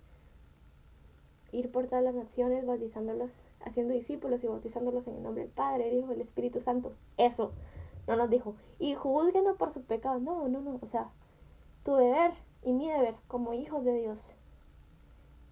ir 1.53 1.71
por 1.71 1.87
todas 1.87 2.03
las 2.03 2.15
naciones, 2.15 2.65
bautizándolos, 2.65 3.43
haciendo 3.61 3.93
discípulos 3.93 4.43
y 4.43 4.47
bautizándolos 4.47 5.07
en 5.07 5.17
el 5.17 5.23
nombre 5.23 5.43
del 5.43 5.53
Padre, 5.53 5.91
el 5.91 5.99
Hijo 5.99 6.13
el 6.13 6.23
Espíritu 6.23 6.61
Santo. 6.61 6.95
Eso. 7.19 7.53
No 8.07 8.17
nos 8.17 8.31
dijo, 8.31 8.55
y 8.79 8.95
juzguenos 8.95 9.59
por 9.59 9.69
su 9.69 9.83
pecado. 9.83 10.19
No, 10.19 10.49
no, 10.49 10.63
no. 10.63 10.79
O 10.81 10.87
sea, 10.87 11.11
tu 11.83 11.97
deber 11.97 12.33
y 12.63 12.73
mi 12.73 12.89
deber 12.89 13.17
como 13.27 13.55
hijos 13.55 13.85
de 13.85 13.95
Dios 13.95 14.35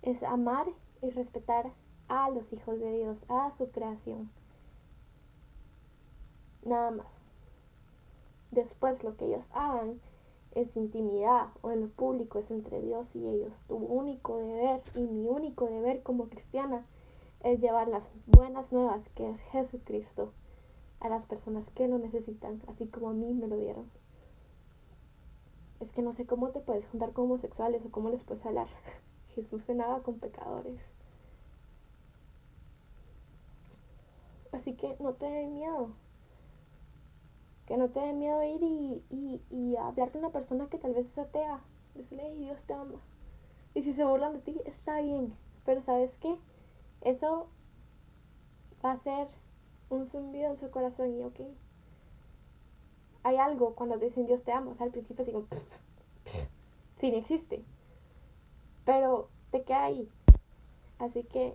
es 0.03 0.23
amar 0.23 0.67
y 1.03 1.11
respetar 1.11 1.73
a 2.09 2.31
los 2.31 2.53
hijos 2.53 2.79
de 2.79 2.93
Dios, 2.93 3.25
a 3.29 3.51
su 3.51 3.71
creación. 3.71 4.31
Nada 6.65 6.91
más. 6.91 7.29
Después 8.51 9.03
lo 9.05 9.17
que 9.17 9.27
ellos 9.27 9.51
hagan 9.53 10.01
en 10.53 10.67
su 10.67 10.81
intimidad 10.81 11.49
o 11.63 11.71
en 11.71 11.81
lo 11.81 11.89
público 11.89 12.39
es 12.39 12.51
entre 12.51 12.81
Dios 12.81 13.15
y 13.17 13.27
ellos. 13.27 13.63
Tu 13.69 13.77
único 13.77 14.39
deber 14.39 14.83
y 14.95 15.03
mi 15.03 15.27
único 15.27 15.67
deber 15.67 16.03
como 16.03 16.29
cristiana 16.29 16.85
es 17.43 17.61
llevar 17.61 17.89
las 17.89 18.11
buenas 18.27 18.73
nuevas 18.73 19.09
que 19.09 19.31
es 19.31 19.43
Jesucristo 19.45 20.33
a 21.01 21.09
las 21.09 21.27
personas 21.27 21.71
que 21.71 21.89
lo 21.89 21.99
necesitan, 21.99 22.63
así 22.69 22.87
como 22.87 23.11
a 23.11 23.15
mí 23.15 23.33
me 23.33 23.49
lo 23.49 23.57
dieron. 23.57 24.00
Es 25.81 25.93
que 25.93 26.03
no 26.03 26.13
sé 26.13 26.27
cómo 26.27 26.51
te 26.51 26.61
puedes 26.61 26.87
juntar 26.87 27.13
con 27.13 27.25
homosexuales 27.25 27.85
o 27.85 27.91
cómo 27.91 28.11
les 28.11 28.23
puedes 28.23 28.45
hablar. 28.47 28.69
Jesús 29.35 29.65
cenaba 29.65 30.03
con 30.03 30.19
pecadores. 30.19 30.91
Así 34.53 34.75
que 34.75 34.97
no 35.01 35.15
te 35.15 35.27
dé 35.27 35.47
miedo 35.47 35.91
que 37.71 37.77
no 37.77 37.89
te 37.89 38.01
dé 38.01 38.13
miedo 38.13 38.43
ir 38.43 38.65
y, 38.65 39.41
y, 39.49 39.77
hablar 39.77 40.11
con 40.11 40.25
una 40.25 40.33
persona 40.33 40.69
que 40.69 40.77
tal 40.77 40.93
vez 40.93 41.07
es 41.07 41.19
atea. 41.19 41.61
Decirle, 41.95 42.35
Dios 42.35 42.65
te 42.65 42.75
ama. 42.75 43.01
Y 43.75 43.83
si 43.85 43.93
se 43.93 44.05
burlan 44.05 44.33
de 44.33 44.41
ti, 44.41 44.61
está 44.65 45.01
bien. 45.01 45.37
Pero 45.65 45.81
¿sabes 45.81 46.19
qué? 46.19 46.37
Eso 47.01 47.47
va 48.85 48.91
a 48.91 48.97
ser 48.97 49.29
un 49.89 50.05
zumbido 50.05 50.51
en 50.51 50.57
su 50.57 50.69
corazón 50.73 51.15
y 51.15 51.23
ok. 51.23 51.43
Hay 53.23 53.37
algo 53.37 53.75
cuando 53.75 53.99
dicen 53.99 54.27
Dios 54.27 54.43
te 54.43 54.53
ama. 54.53 54.71
O 54.71 54.75
sea, 54.75 54.87
al 54.87 54.93
principio 54.93 55.25
digo, 55.25 55.47
sí, 56.97 57.11
no 57.11 57.19
existe. 57.19 57.65
Pero 58.85 59.29
te 59.51 59.63
queda 59.63 59.85
ahí. 59.85 60.09
Así 60.99 61.25
que 61.25 61.55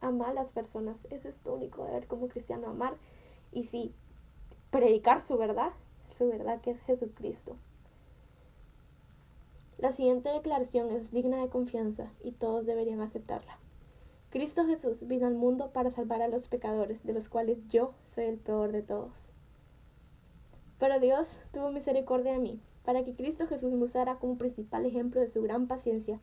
ama 0.00 0.28
a 0.28 0.34
las 0.34 0.52
personas. 0.52 1.06
Eso 1.10 1.28
es 1.28 1.40
tu 1.40 1.52
único 1.52 1.84
deber 1.84 2.06
como 2.06 2.28
cristiano, 2.28 2.68
amar. 2.68 2.96
Y 3.52 3.64
sí, 3.64 3.94
predicar 4.70 5.20
su 5.20 5.36
verdad, 5.36 5.72
su 6.16 6.28
verdad 6.28 6.60
que 6.60 6.70
es 6.70 6.80
Jesucristo. 6.82 7.56
La 9.78 9.92
siguiente 9.92 10.30
declaración 10.30 10.90
es 10.90 11.10
digna 11.10 11.40
de 11.40 11.48
confianza 11.48 12.10
y 12.22 12.32
todos 12.32 12.64
deberían 12.64 13.00
aceptarla. 13.00 13.58
Cristo 14.30 14.66
Jesús 14.66 15.06
vino 15.06 15.26
al 15.26 15.34
mundo 15.34 15.70
para 15.72 15.90
salvar 15.90 16.22
a 16.22 16.28
los 16.28 16.48
pecadores, 16.48 17.04
de 17.04 17.12
los 17.12 17.28
cuales 17.28 17.58
yo 17.68 17.92
soy 18.14 18.24
el 18.24 18.38
peor 18.38 18.72
de 18.72 18.82
todos. 18.82 19.33
Pero 20.84 21.00
Dios 21.00 21.38
tuvo 21.50 21.70
misericordia 21.70 22.32
de 22.32 22.40
mí, 22.40 22.60
para 22.84 23.06
que 23.06 23.14
Cristo 23.14 23.46
Jesús 23.46 23.72
me 23.72 23.84
usara 23.84 24.16
como 24.16 24.36
principal 24.36 24.84
ejemplo 24.84 25.18
de 25.18 25.30
su 25.30 25.40
gran 25.40 25.66
paciencia, 25.66 26.20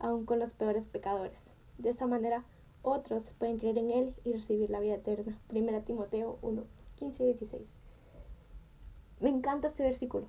aun 0.00 0.26
con 0.26 0.40
los 0.40 0.50
peores 0.50 0.88
pecadores. 0.88 1.40
De 1.78 1.90
esa 1.90 2.08
manera, 2.08 2.44
otros 2.82 3.30
pueden 3.38 3.58
creer 3.58 3.78
en 3.78 3.92
Él 3.92 4.14
y 4.24 4.32
recibir 4.32 4.68
la 4.68 4.80
vida 4.80 4.96
eterna. 4.96 5.38
1 5.54 5.82
Timoteo 5.82 6.40
1, 6.42 6.64
15 6.96 7.22
y 7.22 7.26
16. 7.26 7.62
Me 9.20 9.28
encanta 9.28 9.68
este 9.68 9.84
versículo 9.84 10.26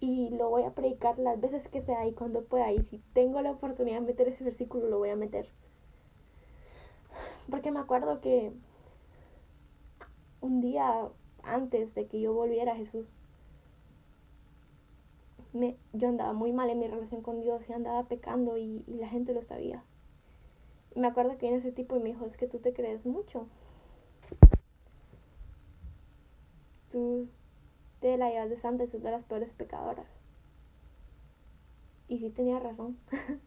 y 0.00 0.30
lo 0.30 0.50
voy 0.50 0.64
a 0.64 0.74
predicar 0.74 1.16
las 1.20 1.40
veces 1.40 1.68
que 1.68 1.82
sea 1.82 2.08
y 2.08 2.12
cuando 2.12 2.42
pueda. 2.42 2.72
Y 2.72 2.82
si 2.82 2.98
tengo 3.12 3.40
la 3.42 3.52
oportunidad 3.52 4.00
de 4.00 4.06
meter 4.08 4.26
ese 4.26 4.42
versículo, 4.42 4.88
lo 4.88 4.98
voy 4.98 5.10
a 5.10 5.14
meter. 5.14 5.48
Porque 7.48 7.70
me 7.70 7.78
acuerdo 7.78 8.20
que 8.20 8.52
un 10.40 10.60
día 10.60 11.08
antes 11.44 11.94
de 11.94 12.06
que 12.06 12.20
yo 12.20 12.32
volviera 12.32 12.74
Jesús, 12.74 13.14
yo 15.52 16.08
andaba 16.08 16.32
muy 16.32 16.52
mal 16.52 16.70
en 16.70 16.78
mi 16.78 16.86
relación 16.86 17.22
con 17.22 17.40
Dios 17.40 17.68
y 17.68 17.72
andaba 17.72 18.04
pecando 18.04 18.56
y, 18.56 18.84
la 18.86 19.08
gente 19.08 19.34
lo 19.34 19.42
sabía. 19.42 19.84
Me 20.94 21.06
acuerdo 21.06 21.32
que 21.32 21.46
viene 21.46 21.56
ese 21.56 21.72
tipo 21.72 21.96
y 21.96 22.00
me 22.00 22.10
dijo, 22.10 22.26
es 22.26 22.36
que 22.36 22.46
tú 22.46 22.58
te 22.58 22.72
crees 22.72 23.06
mucho. 23.06 23.46
Tú 26.90 27.28
de 28.00 28.16
la 28.16 28.30
llevas 28.30 28.50
de 28.50 28.56
santa 28.56 28.84
y 28.84 28.86
sos 28.86 29.02
de 29.02 29.10
las 29.10 29.24
peores 29.24 29.52
pecadoras. 29.52 30.22
Y 32.08 32.18
sí 32.18 32.30
tenía 32.30 32.58
razón. 32.58 32.98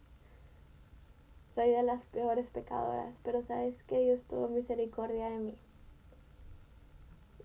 Soy 1.54 1.70
de 1.70 1.82
las 1.82 2.06
peores 2.06 2.50
pecadoras, 2.50 3.20
pero 3.22 3.42
sabes 3.42 3.82
que 3.84 4.00
Dios 4.00 4.24
tuvo 4.24 4.48
misericordia 4.48 5.28
de 5.28 5.38
mí. 5.38 5.58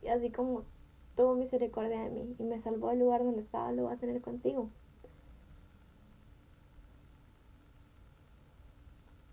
Y 0.02 0.08
así 0.08 0.32
como 0.32 0.64
tuvo 1.20 1.36
misericordia 1.36 2.00
de 2.02 2.10
mí 2.12 2.34
y 2.40 2.44
me 2.46 2.58
salvó 2.58 2.92
del 2.92 3.00
lugar 3.00 3.26
donde 3.26 3.42
estaba, 3.42 3.74
lo 3.74 3.84
va 3.84 3.92
a 3.92 3.98
tener 3.98 4.22
contigo. 4.22 4.70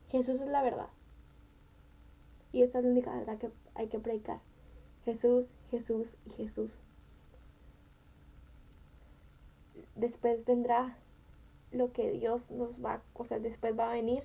Jesús 0.08 0.40
es 0.40 0.48
la 0.48 0.62
verdad. 0.62 0.88
Y 2.50 2.62
esa 2.62 2.78
es 2.78 2.84
la 2.84 2.90
única 2.90 3.14
verdad 3.14 3.38
que 3.38 3.52
hay 3.76 3.86
que 3.86 4.00
predicar. 4.00 4.40
Jesús, 5.04 5.52
Jesús 5.70 6.10
y 6.24 6.30
Jesús. 6.30 6.80
después 9.94 10.44
vendrá 10.44 10.98
lo 11.70 11.92
que 11.92 12.10
Dios 12.10 12.50
nos 12.50 12.84
va, 12.84 13.00
o 13.14 13.24
sea, 13.24 13.38
después 13.38 13.78
va 13.78 13.90
a 13.90 13.94
venir 13.94 14.24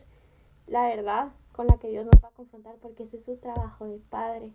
la 0.65 0.87
verdad 0.87 1.31
con 1.51 1.67
la 1.67 1.77
que 1.77 1.89
Dios 1.89 2.07
nos 2.07 2.23
va 2.23 2.29
a 2.29 2.31
confrontar, 2.31 2.77
porque 2.81 3.03
ese 3.03 3.17
es 3.17 3.25
su 3.25 3.37
trabajo 3.37 3.85
de 3.85 3.99
padre. 4.09 4.51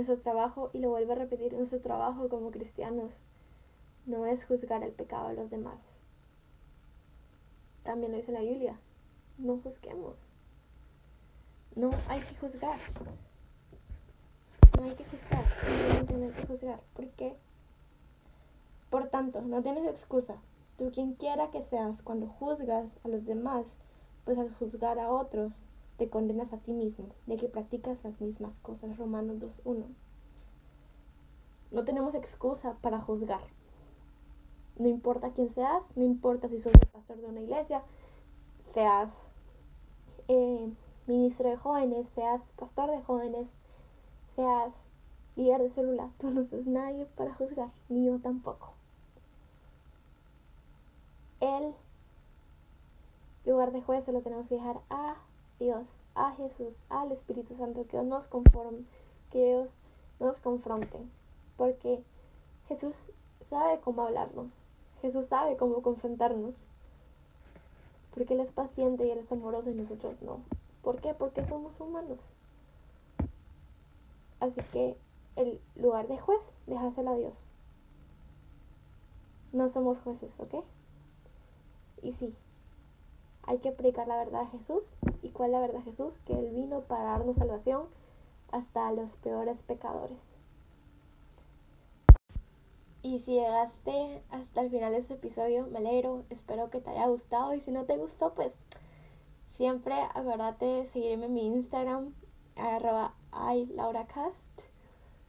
Nuestro 0.00 0.18
trabajo, 0.18 0.70
y 0.72 0.78
lo 0.78 0.88
vuelvo 0.88 1.12
a 1.12 1.16
repetir, 1.16 1.52
nuestro 1.52 1.78
trabajo 1.78 2.30
como 2.30 2.50
cristianos 2.50 3.22
no 4.06 4.24
es 4.24 4.46
juzgar 4.46 4.82
el 4.82 4.92
pecado 4.92 5.28
de 5.28 5.34
los 5.34 5.50
demás. 5.50 5.98
También 7.82 8.10
lo 8.10 8.16
dice 8.16 8.32
la 8.32 8.40
Biblia, 8.40 8.80
no 9.36 9.58
juzguemos. 9.58 10.36
No 11.76 11.90
hay 12.08 12.20
que 12.22 12.34
juzgar 12.36 12.78
no 14.78 14.86
hay 14.86 14.94
que 14.94 15.04
juzgar, 15.04 15.44
simplemente 15.60 16.14
no 16.14 16.24
hay 16.24 16.32
que 16.32 16.46
juzgar. 16.46 16.80
¿Por 16.94 17.08
qué? 17.10 17.36
Por 18.88 19.08
tanto, 19.10 19.42
no 19.42 19.60
tienes 19.60 19.86
excusa. 19.86 20.36
Tú 20.78 20.90
quien 20.92 21.12
quiera 21.12 21.50
que 21.50 21.62
seas, 21.62 22.00
cuando 22.00 22.26
juzgas 22.26 22.88
a 23.04 23.08
los 23.08 23.26
demás, 23.26 23.76
pues 24.24 24.38
al 24.38 24.50
juzgar 24.54 24.98
a 24.98 25.10
otros, 25.10 25.66
te 26.00 26.08
condenas 26.08 26.54
a 26.54 26.56
ti 26.56 26.72
mismo, 26.72 27.10
de 27.26 27.36
que 27.36 27.50
practicas 27.50 28.02
las 28.04 28.22
mismas 28.22 28.58
cosas. 28.60 28.96
Romanos 28.96 29.36
2.1. 29.36 29.84
No 31.72 31.84
tenemos 31.84 32.14
excusa 32.14 32.78
para 32.80 32.98
juzgar. 32.98 33.42
No 34.78 34.88
importa 34.88 35.34
quién 35.34 35.50
seas, 35.50 35.94
no 35.96 36.04
importa 36.04 36.48
si 36.48 36.56
sos 36.56 36.72
el 36.72 36.88
pastor 36.88 37.18
de 37.18 37.26
una 37.26 37.42
iglesia, 37.42 37.82
seas 38.72 39.28
eh, 40.28 40.72
ministro 41.06 41.50
de 41.50 41.58
jóvenes, 41.58 42.08
seas 42.08 42.52
pastor 42.52 42.90
de 42.90 43.02
jóvenes, 43.02 43.58
seas 44.26 44.88
líder 45.36 45.60
de 45.60 45.68
celular, 45.68 46.08
tú 46.18 46.30
no 46.30 46.44
sos 46.46 46.66
nadie 46.66 47.04
para 47.04 47.34
juzgar, 47.34 47.68
ni 47.90 48.06
yo 48.06 48.18
tampoco. 48.20 48.72
El 51.40 51.74
lugar 53.44 53.70
de 53.72 53.82
juez 53.82 54.02
se 54.02 54.12
lo 54.12 54.22
tenemos 54.22 54.48
que 54.48 54.54
dejar 54.54 54.80
a 54.88 55.16
Dios, 55.60 56.04
a 56.14 56.32
Jesús, 56.32 56.84
al 56.88 57.12
Espíritu 57.12 57.54
Santo, 57.54 57.86
que 57.86 58.02
nos 58.02 58.28
conforme, 58.28 58.84
que 59.30 59.52
ellos 59.52 59.76
nos 60.18 60.40
confronten, 60.40 61.10
porque 61.58 62.02
Jesús 62.66 63.08
sabe 63.42 63.78
cómo 63.80 64.02
hablarnos, 64.02 64.52
Jesús 65.02 65.26
sabe 65.26 65.58
cómo 65.58 65.82
confrontarnos, 65.82 66.54
porque 68.14 68.32
Él 68.32 68.40
es 68.40 68.50
paciente 68.50 69.06
y 69.06 69.10
Él 69.10 69.18
es 69.18 69.30
amoroso 69.30 69.70
y 69.70 69.74
nosotros 69.74 70.22
no. 70.22 70.40
¿Por 70.82 71.00
qué? 71.00 71.12
Porque 71.12 71.44
somos 71.44 71.78
humanos. 71.78 72.34
Así 74.40 74.62
que 74.62 74.96
el 75.36 75.60
lugar 75.76 76.08
de 76.08 76.18
juez, 76.18 76.58
déjaselo 76.66 77.10
a 77.10 77.16
Dios. 77.16 77.52
No 79.52 79.68
somos 79.68 80.00
jueces, 80.00 80.34
¿ok? 80.38 80.64
Y 82.02 82.12
sí, 82.12 82.34
hay 83.42 83.58
que 83.58 83.72
predicar 83.72 84.06
la 84.06 84.16
verdad 84.16 84.42
de 84.44 84.58
Jesús. 84.58 84.94
¿Y 85.40 85.42
cuál 85.42 85.52
es 85.52 85.52
la 85.52 85.60
verdad 85.60 85.82
Jesús? 85.84 86.18
Que 86.26 86.34
Él 86.34 86.50
vino 86.50 86.82
para 86.82 87.04
darnos 87.04 87.36
salvación 87.36 87.86
hasta 88.52 88.92
los 88.92 89.16
peores 89.16 89.62
pecadores. 89.62 90.36
Y 93.00 93.20
si 93.20 93.32
llegaste 93.36 94.22
hasta 94.28 94.60
el 94.60 94.68
final 94.68 94.92
de 94.92 94.98
este 94.98 95.14
episodio, 95.14 95.66
me 95.68 95.78
alegro, 95.78 96.24
espero 96.28 96.68
que 96.68 96.82
te 96.82 96.90
haya 96.90 97.06
gustado 97.06 97.54
y 97.54 97.62
si 97.62 97.72
no 97.72 97.86
te 97.86 97.96
gustó, 97.96 98.34
pues 98.34 98.58
siempre 99.46 99.94
acuérdate 100.14 100.66
de 100.66 100.86
seguirme 100.86 101.24
en 101.24 101.32
mi 101.32 101.46
Instagram, 101.46 102.14
arroba 102.56 103.14
ilauracast, 103.54 104.64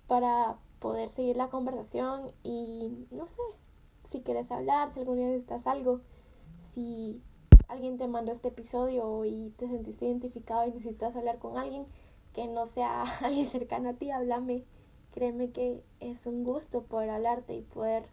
para 0.08 0.58
poder 0.80 1.08
seguir 1.08 1.38
la 1.38 1.48
conversación 1.48 2.34
y 2.44 3.08
no 3.12 3.30
sé, 3.30 3.44
si 4.04 4.20
quieres 4.20 4.52
hablar, 4.52 4.94
si 4.94 5.00
algún 5.00 5.16
día 5.16 5.28
necesitas 5.28 5.68
algo, 5.68 6.02
si 6.60 7.24
alguien 7.72 7.98
te 7.98 8.08
mandó 8.08 8.32
este 8.32 8.50
episodio 8.50 9.24
y 9.26 9.54
te 9.58 9.68
sentiste 9.68 10.06
identificado 10.06 10.68
y 10.68 10.72
necesitas 10.72 11.16
hablar 11.16 11.40
con 11.40 11.58
alguien 11.58 11.86
que 12.34 12.48
no 12.48 12.66
sea 12.66 13.04
alguien 13.24 13.46
cercano 13.46 13.90
a 13.90 13.94
ti, 13.94 14.12
háblame. 14.12 14.64
Créeme 15.12 15.52
que 15.52 15.84
es 16.00 16.26
un 16.26 16.44
gusto 16.44 16.84
poder 16.84 17.10
hablarte 17.10 17.54
y 17.54 17.62
poder 17.62 18.04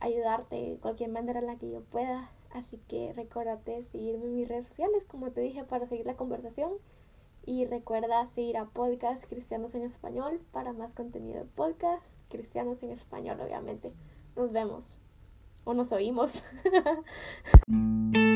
ayudarte 0.00 0.56
de 0.56 0.78
cualquier 0.78 1.10
manera 1.10 1.40
en 1.40 1.46
la 1.46 1.56
que 1.56 1.70
yo 1.70 1.82
pueda. 1.82 2.30
Así 2.50 2.78
que 2.88 3.12
recuérdate 3.12 3.84
seguirme 3.84 4.26
en 4.26 4.34
mis 4.34 4.48
redes 4.48 4.66
sociales, 4.66 5.04
como 5.04 5.30
te 5.30 5.40
dije, 5.40 5.64
para 5.64 5.86
seguir 5.86 6.06
la 6.06 6.16
conversación. 6.16 6.72
Y 7.46 7.66
recuerda 7.66 8.26
seguir 8.26 8.56
a 8.56 8.66
Podcast 8.66 9.26
Cristianos 9.28 9.74
en 9.74 9.82
Español 9.82 10.40
para 10.50 10.72
más 10.72 10.94
contenido 10.94 11.40
de 11.40 11.44
podcast 11.44 12.20
Cristianos 12.28 12.82
en 12.82 12.90
Español, 12.90 13.40
obviamente. 13.40 13.92
Nos 14.34 14.50
vemos. 14.50 14.98
O 15.64 15.74
nos 15.74 15.92
oímos. 15.92 16.42